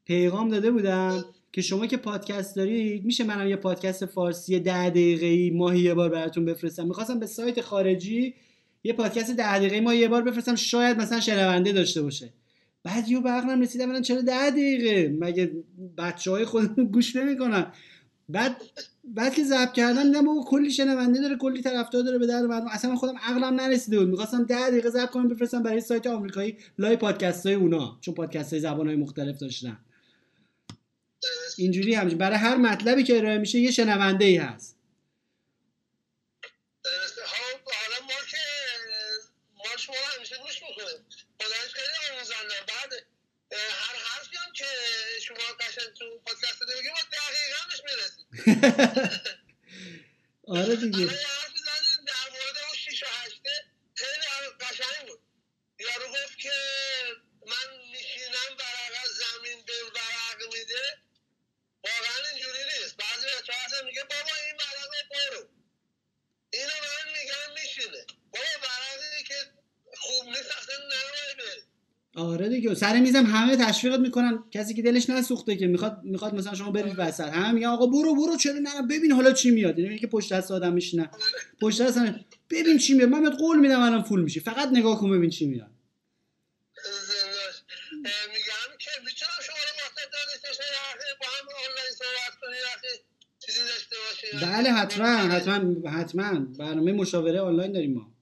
[0.04, 5.26] پیغام داده بودم که شما که پادکست دارید میشه منم یه پادکست فارسی ده دقیقه
[5.26, 6.86] ای ماهی یه بار براتون بفرستم.
[6.86, 8.34] می‌خواستم به سایت خارجی
[8.84, 12.32] یه پادکست ده دقیقه ماهی یه بار بفرستم شاید مثلا شنونده داشته باشه.
[12.84, 15.52] بعد یه برقم رسیدم ببینم چرا ده دقیقه؟ مگه
[15.98, 16.46] بچه های
[16.92, 17.72] گوش نمی‌کنن؟
[18.28, 18.62] بعد
[19.04, 22.66] بعد که ضبط کردم دیدم بابا کلی شنونده داره کلی طرفدار داره به درد مردم
[22.66, 24.08] اصلا خودم عقلم نرسیده بود.
[24.08, 28.52] می‌خواستم ده دقیقه ضبط کنم بفرستم برای سایت آمریکایی لای پادکست های اونا چون پادکست
[28.52, 29.84] های زبان های مختلف داشتن.
[31.56, 34.78] اینجوری همش برای هر مطلبی که ارائه میشه یه شنونده ای هست
[37.24, 38.36] خب حالا ما که
[39.56, 41.06] ما شما رو همیشه گوش می‌کنیم
[41.38, 42.92] خدایش خیلی آموزنده بعد
[43.52, 44.64] هر حرفی هم که
[45.22, 48.24] شما قشنگ تو پادکست رو بگیم ما دقیقا بهش می‌رسیم
[50.58, 51.06] آره دیگه.
[52.06, 52.76] در مورد اون
[53.26, 53.50] هشته.
[53.94, 54.26] خیلی
[56.08, 56.52] گفت که
[57.46, 57.78] من
[59.06, 59.64] زمین
[61.84, 62.96] واقعا اینجوری نیست.
[62.96, 63.52] بعضی بچه
[63.84, 65.48] میگه بابا این ورق رو برو
[66.52, 69.34] اینو من میگم میشینه بابا ورقی که
[69.96, 71.62] خوب نیست اصلا نمایی بری
[72.22, 72.74] آره دیگه.
[72.74, 74.44] سر میزم همه تشویقت می‌کنن.
[74.50, 78.14] کسی که دلش نسوخته که می‌خواد می‌خواد مثلا شما برید وسط همه میگن آقا برو
[78.14, 79.78] برو چرا نه؟ ببین حالا چی میاد.
[79.78, 81.10] یعنی که پشت دست آدم میشینن
[81.60, 83.08] پشت دست هم- ببین چی میاد.
[83.08, 85.70] من بهت قول میدم الان فول میشی فقط نگاه کن ببین چی میاد.
[88.32, 90.02] میگم که می‌تونم شما رو واسه
[91.20, 92.32] با هم آنلاین صحبت
[93.46, 93.96] چیزی داشته
[94.46, 96.38] بله حتما حتما حتما.
[96.58, 98.12] برنامه مشاوره آنلاین داریم ما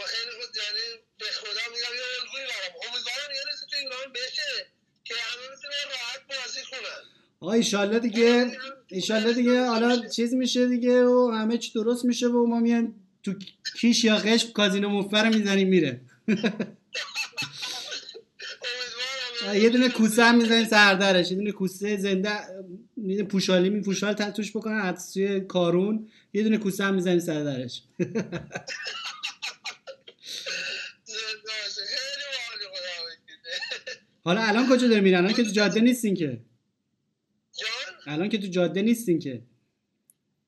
[0.00, 4.66] خیلی خود یعنی به خدا میگم یه الگویی برام امیدوارم یه روزی تو ایران بشه
[5.04, 7.02] که همه بتونن راحت بازی کنن
[7.48, 8.52] آقا ایشالله دیگه.
[8.88, 13.34] ایشالله دیگه حالا چیز میشه دیگه و همه چی درست میشه و ما میان تو
[13.76, 16.00] کیش یا قشم کازینو مفر می‌زنیم میره.
[19.62, 22.30] یه دونه کوسه هم می‌زنیم سردرش یه دونه کوسه زنده
[22.96, 27.82] دونه پوشالی می پوشال توش بکنن حتی توی کارون یه دونه کوسه هم می‌زنیم سردرش.
[34.24, 36.40] حالا الان کجا داری میرن؟ که تو جاده نیستین که.
[38.08, 39.42] الان که تو جاده نیستین که.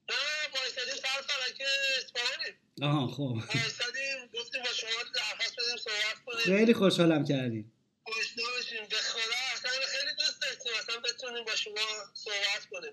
[0.08, 0.14] نه
[0.54, 1.64] بایستدیم سر فلکه
[1.98, 2.50] اصفهانی
[2.82, 3.46] آها خب.
[3.54, 7.72] بایستدیم گفتیم با شما درخواست بدیم صحبت کنیم خیلی خوشحالم کردین
[8.04, 12.92] آشنا بشیم به خدا اصلا خیلی دوست داشتیم اصلا بتونیم با شما صحبت کنیم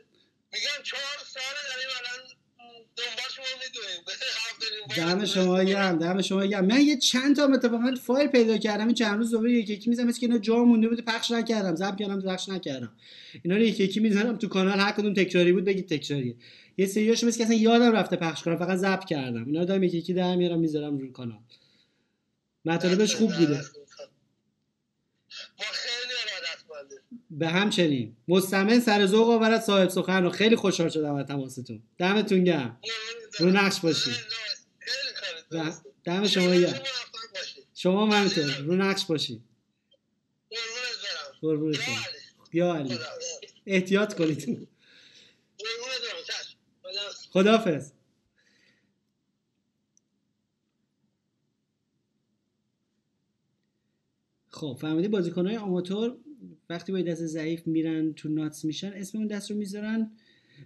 [0.53, 2.21] میگم چهار ساله داریم الان
[2.97, 4.01] دنبال شما می‌دونیم
[4.97, 6.65] دم شما گرم دم شما گرم.
[6.65, 8.85] من یه چند تا اتفاقا فایل پیدا کردم.
[8.85, 10.11] این چند روز دوباره یکی یکی می‌زنم.
[10.11, 11.75] که اینا جا مونده بوده پخش نکردم.
[11.75, 12.91] ضبط کردم پخش نکردم.
[13.43, 14.79] اینا رو یکی یکی می‌ذارم تو کانال.
[14.79, 16.35] هر کدوم تکراری بود بگید تکراریه.
[16.77, 18.57] یه سریاش مثل که اصلا یادم رفته پخش کنم.
[18.57, 19.45] فقط ضبط کردم.
[19.45, 21.39] اینا رو دارم یکی یکی در میارم می‌ذارم روی کانال.
[22.65, 23.61] مطالبش خوب بوده.
[27.29, 28.15] به همچنین.
[28.27, 30.29] مستمن سر ذوق آورد صاحب سخن رو.
[30.29, 31.81] خیلی خوشحال شدم از تماستون.
[31.97, 32.77] دمتون گرم.
[33.39, 34.13] رو نقش باشید.
[35.51, 35.73] و.
[36.03, 36.81] دم شما باشید.
[37.73, 39.41] شما هم همینطور رو نقش باشید
[40.49, 41.37] قربونت برم.
[41.41, 41.95] قربونتون
[42.53, 42.97] یا علی.
[43.65, 44.67] احتیاط کنید قربونت
[45.57, 46.23] برم.
[46.27, 46.57] چشم.
[46.81, 47.01] خدا.
[47.31, 47.91] خدافظ
[54.49, 56.17] خب فهمیدی بازیکنهای آماتور
[56.69, 60.11] وقتی با یه دست ضعیف میرن تو nuts میشن اسم اون دست رو می‌ذارن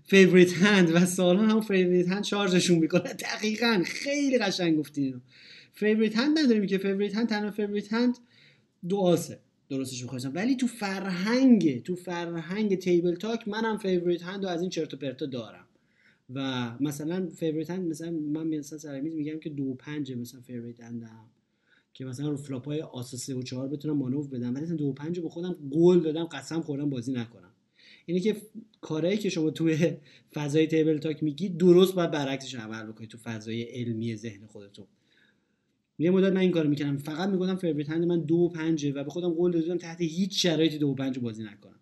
[0.03, 3.13] favorite hand و سالان هم favorite hand شارژشون می‌کنه.
[3.13, 5.19] دقیقا خیلی قشنگ گفتین اینو.
[5.73, 8.17] favorite hand نداریم که favorite hand تنها favorite hand
[8.89, 9.39] دو آسه.
[9.69, 10.31] درستش می‌خواستم.
[10.35, 14.97] ولی تو فرهنگ تو فرهنگ table talk منم favorite hand رو از این چرت و
[14.97, 15.65] پرتا دارم.
[16.33, 20.81] و مثلا favorite hand مثلا من مثلا سرمیز میگم که دو و پنجه مثلا favorite
[20.81, 21.25] hand م
[21.93, 24.55] که مثلا رو flop های آس 3 و 4 بتونم مانور بدم.
[24.55, 27.50] ولی دو و پنج به خودم قول دادم قسم خوردم بازی نکنم.
[28.05, 28.41] اینه که
[28.81, 29.97] کارهایی که شما توی
[30.33, 34.85] فضای table talk میگی درست باید برعکسش عمل بکنید تو فضای علمی ذهن خودتون.
[35.99, 36.97] یه مدت من این کارو می‌کردم.
[36.97, 40.41] فقط می‌گفتم favorite hand من دو و پنجه و به خودم قول دادم تحت هیچ
[40.43, 41.79] شرایطی دو و پنج بازی نکنم.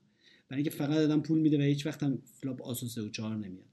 [0.49, 3.65] برای اینکه فقط دادم پول میده و هیچ وقتم flop آس 3 و 4 نمیاد.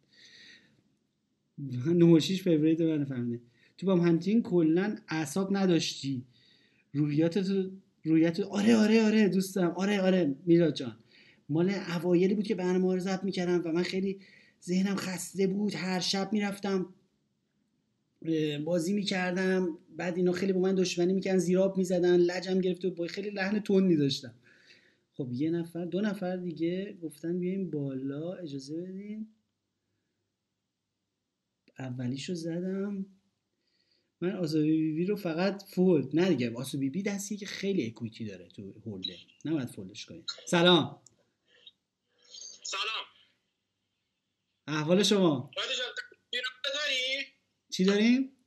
[1.58, 3.40] من 9 و 6 favorite من فهمیده.
[3.78, 6.24] تو bum hunting کلا اعصاب نداشتی.
[6.92, 7.64] روحیات
[8.04, 10.96] روحیت آره آره آره دوستم آره آره میلاد جان.
[11.48, 14.20] مال اوایلی بود که برنامه رو ضبط می‌کردم و من خیلی
[14.64, 15.74] ذهنم خسته بود.
[15.74, 16.94] هر شب می‌رفتم
[18.64, 19.78] بازی می‌کردم.
[19.96, 23.60] بعد اینا خیلی با من دشمنی می‌کردن زیراب می‌زدن لجم گرفته بود با خیلی لحن
[23.60, 24.34] تندی داشتم
[25.12, 29.28] خب یه نفر دو نفر دیگه گفتن بیایم بالا اجازه بدین.
[31.78, 33.06] اولیشو زدم.
[34.20, 38.24] من آسوبی بی بی رو فقط فولد نه دیگه آسوبی بی دستیه که خیلی اکویتی
[38.24, 40.98] داره تو هولده نباید فولدش کنید سلام.
[42.66, 43.06] سلام.
[44.68, 45.50] احوال شما.
[46.74, 47.26] داری؟
[47.72, 48.46] چی داریم؟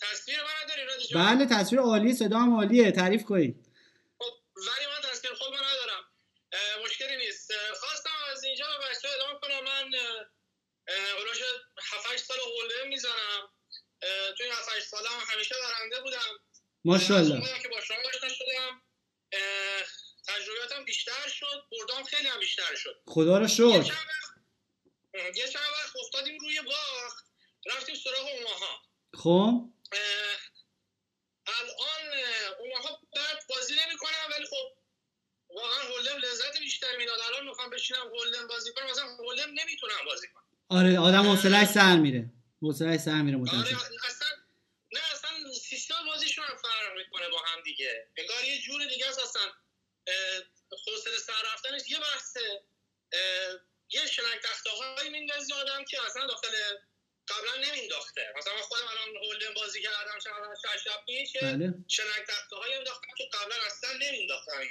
[0.00, 3.66] تصویر من داری رادی؟ بله تصویر عالیه صدا هم عالیه تعریف کنید.
[4.18, 6.04] خب ولی من تصویر خود من ندارم.
[6.84, 7.52] مشکلی نیست.
[7.80, 9.64] خواستم از اینجا به بچه ادامه کنم.
[9.64, 9.94] من
[11.18, 11.42] اولوش
[11.92, 13.50] 7 8 سال هولدر می‌زنم.
[14.36, 16.40] توی این 7 8 سالم همیشه برنده بودم.
[16.84, 17.62] ماشاءالله.
[17.62, 18.82] که با شما آشنا شدم.
[20.38, 23.02] تجربیاتم بیشتر شد بردام خیلی هم بیشتر شد.
[23.06, 23.44] خدا رو
[25.14, 27.24] اه، یه چند وقت افتادیم روی باخت
[27.66, 28.82] رفتیم سراغ اوماها.
[29.14, 29.70] خب؟
[31.46, 34.78] الان اه، اوماها بعد بازی نمی‌کنم ولی خب
[35.50, 37.20] واقعا هولدم لذت بیشتر می‌داد.
[37.20, 38.90] الان می‌خوام بشینم هولدم بازی کنم.
[38.90, 40.44] مثلا هولدم نمی‌تونم بازی کنم.
[40.68, 42.30] آره آدم حوصله‌اش سر میره.
[42.62, 44.28] حوصله‌اش سر میره آره متاسفم اصلا
[44.92, 48.08] نه اصلا سیستم بازیشون هم فرق می‌کنه با هم دیگه.
[48.16, 49.42] انگار یه جور دیگه است اصلا
[50.86, 52.62] حوصله سر رفتنش یه بحثه
[53.90, 56.56] یه شلنگ تخته هایی میندازی آدم که اصلا داخل
[57.28, 58.32] قبلا نمینداخته.
[58.36, 61.74] مثلا من خودم الان هولدن بازی کردم چند شب شب پیش بله.
[61.88, 64.66] شلنگ تخته هایی انداختم که قبلا اصلا نمینداختم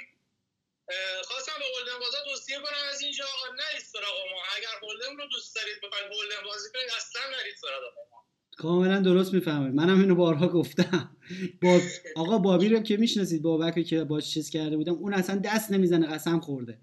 [1.24, 4.42] خواستم به هولدن بازا توصیه کنم از اینجا نرید سراغ ما.
[4.56, 8.26] اگر هولدن رو دوست دارید بخواید هولدن بازی کنید اصلا نرید سراغ ما.
[8.58, 11.16] کاملا درست می‌فهمه منم اینو بارها گفتم.
[11.62, 11.80] با
[12.16, 15.70] آقا بابی رو که می‌شناسید بابک رو که باش چیز کرده بودم اون اصلا دست
[15.72, 16.78] نمی‌زنه قسم خورده.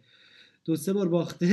[0.66, 1.48] دو سه بار باخته.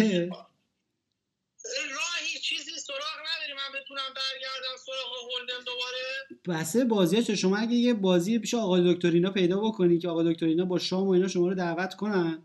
[1.68, 3.52] راهی چیزی سراغ نداری.
[3.52, 6.60] من بتونم برگردم سراغ هولدن دوباره.
[6.60, 10.78] بسه بازیاش شما اگه یه بازی پیش آقای دکترینا پیدا بکنی که آقای دکترینا با
[10.78, 12.42] شام و اینا شما رو دعوت کنن.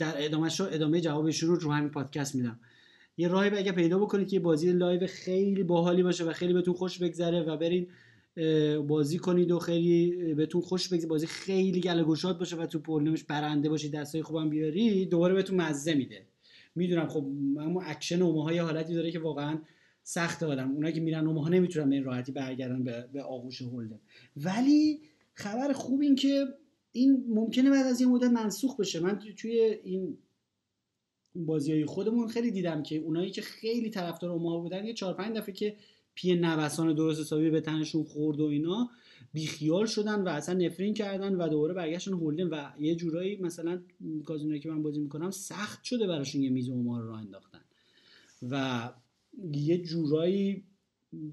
[0.00, 2.60] در ادامه شو ادامه جوابش رو رو همین پادکست میدم.
[3.16, 6.98] یه راهی اگه پیدا بکنید که بازی live خیلی باحالی باشه و خیلی بهتون خوش
[6.98, 7.86] بگذره و برین
[8.86, 13.68] بازی کنید و خیلی بهتون خوش بگذره بازی خیلی گله باشه و تو پرنمش برنده
[13.68, 16.26] باشید دستای خوبم بیاری دوباره بهتون مزه میده.
[16.74, 17.26] می‌دونم خب
[17.58, 19.58] اما action Omaha یه حالتی داره که واقعا
[20.02, 20.70] سخت آدم.
[20.70, 24.00] اونایی که میرن اوماها نمی‌تونن به این راحتی برگردن به, به آغوش Hold'em
[24.36, 25.00] ولی
[25.34, 26.46] خبر خوب این که
[26.92, 29.00] این ممکنه بعد از یه مدت منسوخ بشه.
[29.00, 30.18] من توی این
[31.34, 35.36] بازی های خودمون خیلی دیدم که اونایی که خیلی طرفدار اوماها بودن یه چهار پنج
[35.36, 35.76] دفعه که
[36.14, 38.90] پی نوسان درست حسابی به تنشون خورد و اینا
[39.32, 43.82] بیخیال شدن و اصلا نفرین کردن و دوباره برگشتن هولدن و یه جورایی مثلا
[44.24, 47.60] کازینوی که من بازی می‌کنم سخت شده براشون یه میز اومار رو انداختن.
[48.50, 48.88] و
[49.52, 50.64] یه جورایی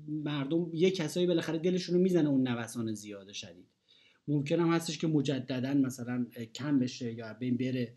[0.08, 3.77] مردم یه کسایی بالاخره دلشون رو می‌زنه اون نوسان زیاده شدید.
[4.28, 6.26] ممکن هم هستش که مجددا مثلا
[6.56, 7.94] کم بشه یا بین بره.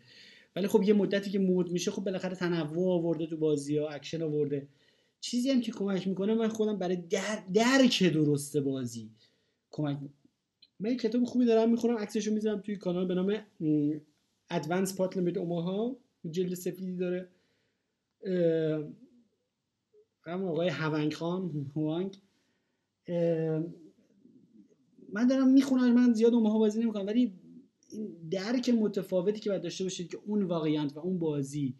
[0.55, 4.21] ولی خب یه مدتی که مد میشه خب بالاخره تنوع آورده تو بازی ها اکشن
[4.21, 4.67] آورده.
[5.19, 9.09] چیزی هم که کمک می‌کنه من خودم برای در درک درست بازی
[9.71, 9.97] کمک
[10.79, 13.33] من کتاب خوبی دارم می‌خونم عکسشو می‌ذارم توی کانال به نام
[14.49, 15.97] Advanced Pot-Limit Omaha
[16.31, 17.27] جلد سفیدی داره.
[20.23, 22.17] هم آقای هونگ خان هوانگ
[25.13, 27.33] من دارم می‌خونم من زیاد اوماها بازی نمی‌کنم ولی
[27.89, 31.75] این درک متفاوتی که باید داشته باشید که اون واقعیت و اون بازی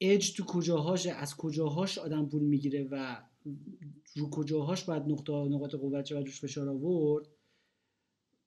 [0.00, 3.16] اج تو کجاهاش از کجاهاش آدم پول می‌گیره و
[4.16, 7.28] رو کجاهاش باید نقطه نقاط قوت چه روش فشار آورد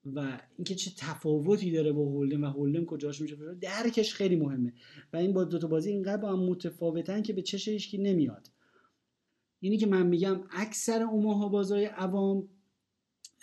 [0.05, 4.73] و اینکه چه تفاوتی داره با هولدن و هولدن کجاش میشه فشار درکش خیلی مهمه
[5.13, 8.47] و این با دو تا بازی اینقدر با هم متفاوتن که به چش هیچکی نمیاد.
[9.59, 12.49] اینی که من میگم اکثر اوماها بازار عوام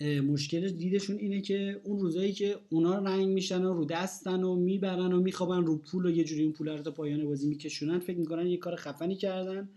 [0.00, 5.12] مشکل دیدشون اینه که اون روزایی که اونا رنگ میشن و رو دستن و می‌برن
[5.12, 8.18] و میخوابن رو پول و یه جوری اون پول رو تا پایان بازی میکشونن فکر
[8.18, 9.68] می‌کنن یه کار خفنی کردن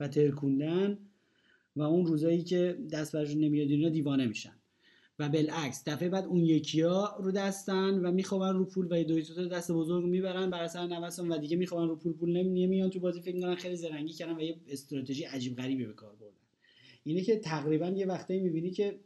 [0.00, 0.98] و ترکوندن
[1.76, 4.52] و اون روزایی که دست برشون نمیاد اینا دیوانه میشن.
[5.18, 9.22] و بالعکس دفعه بعد اون یکیا رو دستن و میخوابن رو پول و یه دوی
[9.22, 13.00] تا دست بزرگ می‌برن بر اثر نوسان و دیگه میخوابن رو پول پول نمیان تو
[13.00, 16.36] بازی فکر می‌کنن خیلی زرنگی کردن و یه استراتژی عجیب غریبی به کار بردن.
[17.04, 19.00] اینه که تقریبا یه وقتایی می‌بینی که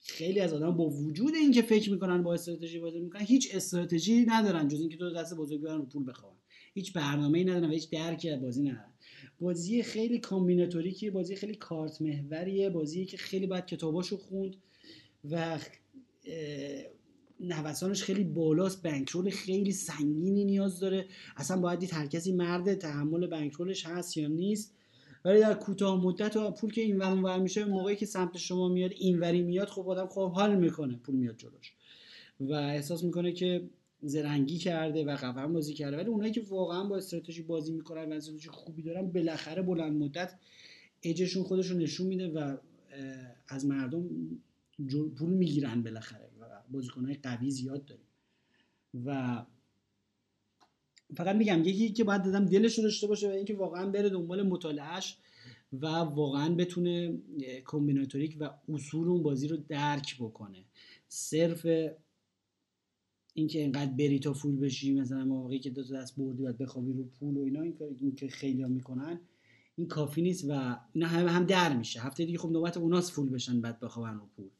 [0.00, 4.68] خیلی از آدم با وجود اینکه فکر می‌کنن با استراتژی بازی می‌کنن هیچ استراتژی ندارن
[4.68, 6.32] جز اینکه تو دست بزرگ رو پول بخوان
[6.74, 8.94] هیچ برنامه‌ای ندارن و هیچ درکی از بازی ندارن.
[9.40, 14.56] بازی خیلی کامبیناتوریکیه بازی خیلی کارت محوریه بازی که خیلی باید کتاباشو خوند
[15.30, 15.58] و
[17.40, 21.06] نوسانش خیلی بالاست بنکرول خیلی سنگینی نیاز داره.
[21.36, 24.76] اصلا باید دید هر کسی مرد تحمل بنکرولش هست یا نیست.
[25.24, 28.90] ولی در کوتاه مدت و پول که این ور میشه موقعی که سمت شما میاد
[28.96, 31.72] اینوری میاد خب آدم خوب حال می‌کنه پول میاد جلوش.
[32.40, 33.68] و احساس می‌کنه که
[34.02, 35.96] زرنگی کرده و قفم بازی کرده.
[35.96, 40.34] ولی اونایی که واقعا با استراتژی بازی می‌کنن و استراتژی خوبی دارن بالاخره بلند مدت
[41.02, 42.56] اجشون خودشون نشون میده و
[43.48, 44.08] از مردم
[45.18, 48.06] پول می‌گیرن بالاخره و بازیکنهای قوی زیاد داریم.
[49.04, 49.42] و
[51.16, 54.42] فقط میگم یکی که باید دادم دلش رو داشته باشه و اینکه واقعا بره دنبال
[54.42, 55.16] مطالعهش
[55.72, 57.18] و واقعا بتونه
[57.64, 60.64] کمبیناتوریک و اصول اون بازی رو درک بکنه.
[61.08, 61.66] صرف
[63.34, 66.92] اینکه اینقدر بری تا فول بشی مثلا موقعی که دو تا دست بردی باید بخوابی
[66.92, 69.20] رو پول و اینا این که خیلی هم می‌کنن
[69.76, 72.00] این کافی نیست و اینا همه هم در میشه.
[72.00, 74.50] هفته دیگه خب نوبت اوناس فول بشن بعد بخوابن رو پول.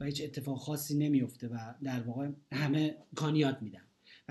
[0.00, 3.82] و هیچ اتفاق خاصی نمیفته و در واقع همه کانیات میدن.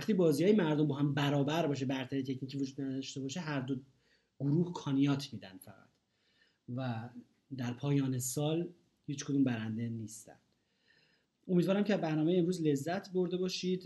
[0.02, 3.76] وقتی بازی های مردم با هم برابر باشه برتری تکنیکی وجود نداشته باشه هر دو
[4.40, 5.90] گروه کانیات میدن فقط.
[6.76, 7.10] و
[7.58, 8.70] در پایان سال
[9.06, 10.36] هیچ کدوم برنده نیستن.
[11.48, 13.84] امیدوارم که برنامه امروز لذت برده باشید.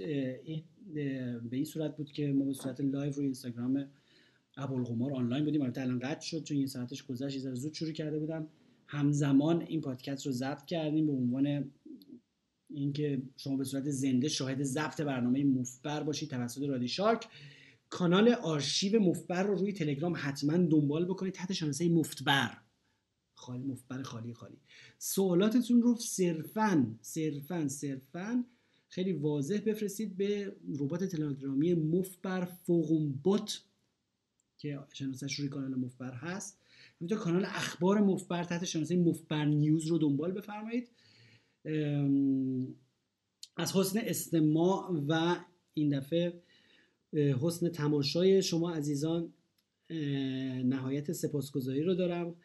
[0.87, 3.85] به این صورت بود که ما به صورت live روی اینستاگرام
[4.57, 5.61] ابوالقمار آنلاین بودیم.
[5.61, 8.47] البته الان قطع شد چون یه ساعتش گذشت یه زود شروع کرده بودم.
[8.87, 11.71] همزمان این پادکست رو ضبط کردیم به عنوان
[12.75, 17.27] اینکه شما به صورت زنده شاهد ضبط برنامه مفبر باشید توسط رادی شارک
[17.89, 22.57] کانال آرشیو مفبر رو روی تلگرام حتما دنبال بکنید تحت شانسه مفتبر.
[23.33, 24.57] خالی مفبر خالی خالی.
[24.97, 28.45] سوالاتتون رو صرفا صرفا صرفا
[28.89, 33.61] خیلی واضح بفرستید به ربات تلگرامی مفبر فوقم بوت
[34.57, 36.59] که شناسش روی کانال مفبر هست.
[37.01, 40.89] همینطور کانال اخبار مفبر تحت شناسه مفبر نیوز رو دنبال بفرمایید.
[43.57, 45.35] از حسن استماع و
[45.73, 46.41] این دفعه
[47.13, 49.33] حسن تماشای شما عزیزان
[50.65, 52.35] نهایت سپاسگزاری رو دارم.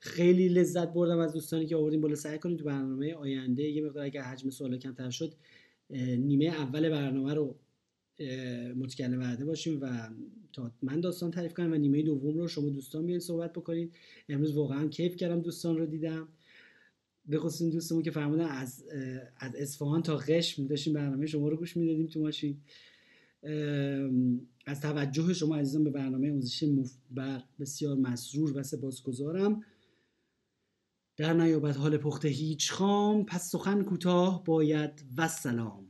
[0.00, 2.14] خیلی لذت بردم از دوستانی که آوردیم بالا.
[2.14, 5.34] سعی کنید تو برنامه آینده یه مقدار اگر حجم سوال کمتر شد
[6.18, 7.54] نیمه اول برنامه رو
[8.76, 10.10] متکلم وعده باشیم و
[10.52, 13.92] تا من داستان تعریف کنم و نیمه دوم رو شما دوستان بیاین صحبت بکنید
[14.28, 16.28] امروز واقعا کیف کردم دوستان رو دیدم.
[17.28, 18.84] به خصوص دوستمون که فرمودن از
[19.36, 22.56] از اصفهان تا قشم داشتیم برنامه شما رو گوش می‌دادیم تو ماشین.
[24.66, 29.64] از توجه شما عزیزان به برنامه آموزشی مفبر بسیار مسرور و سپاسگزارم.
[31.16, 35.87] در نیابت حال پخته هیچ خام پس سخن کوتاه باید و سلام.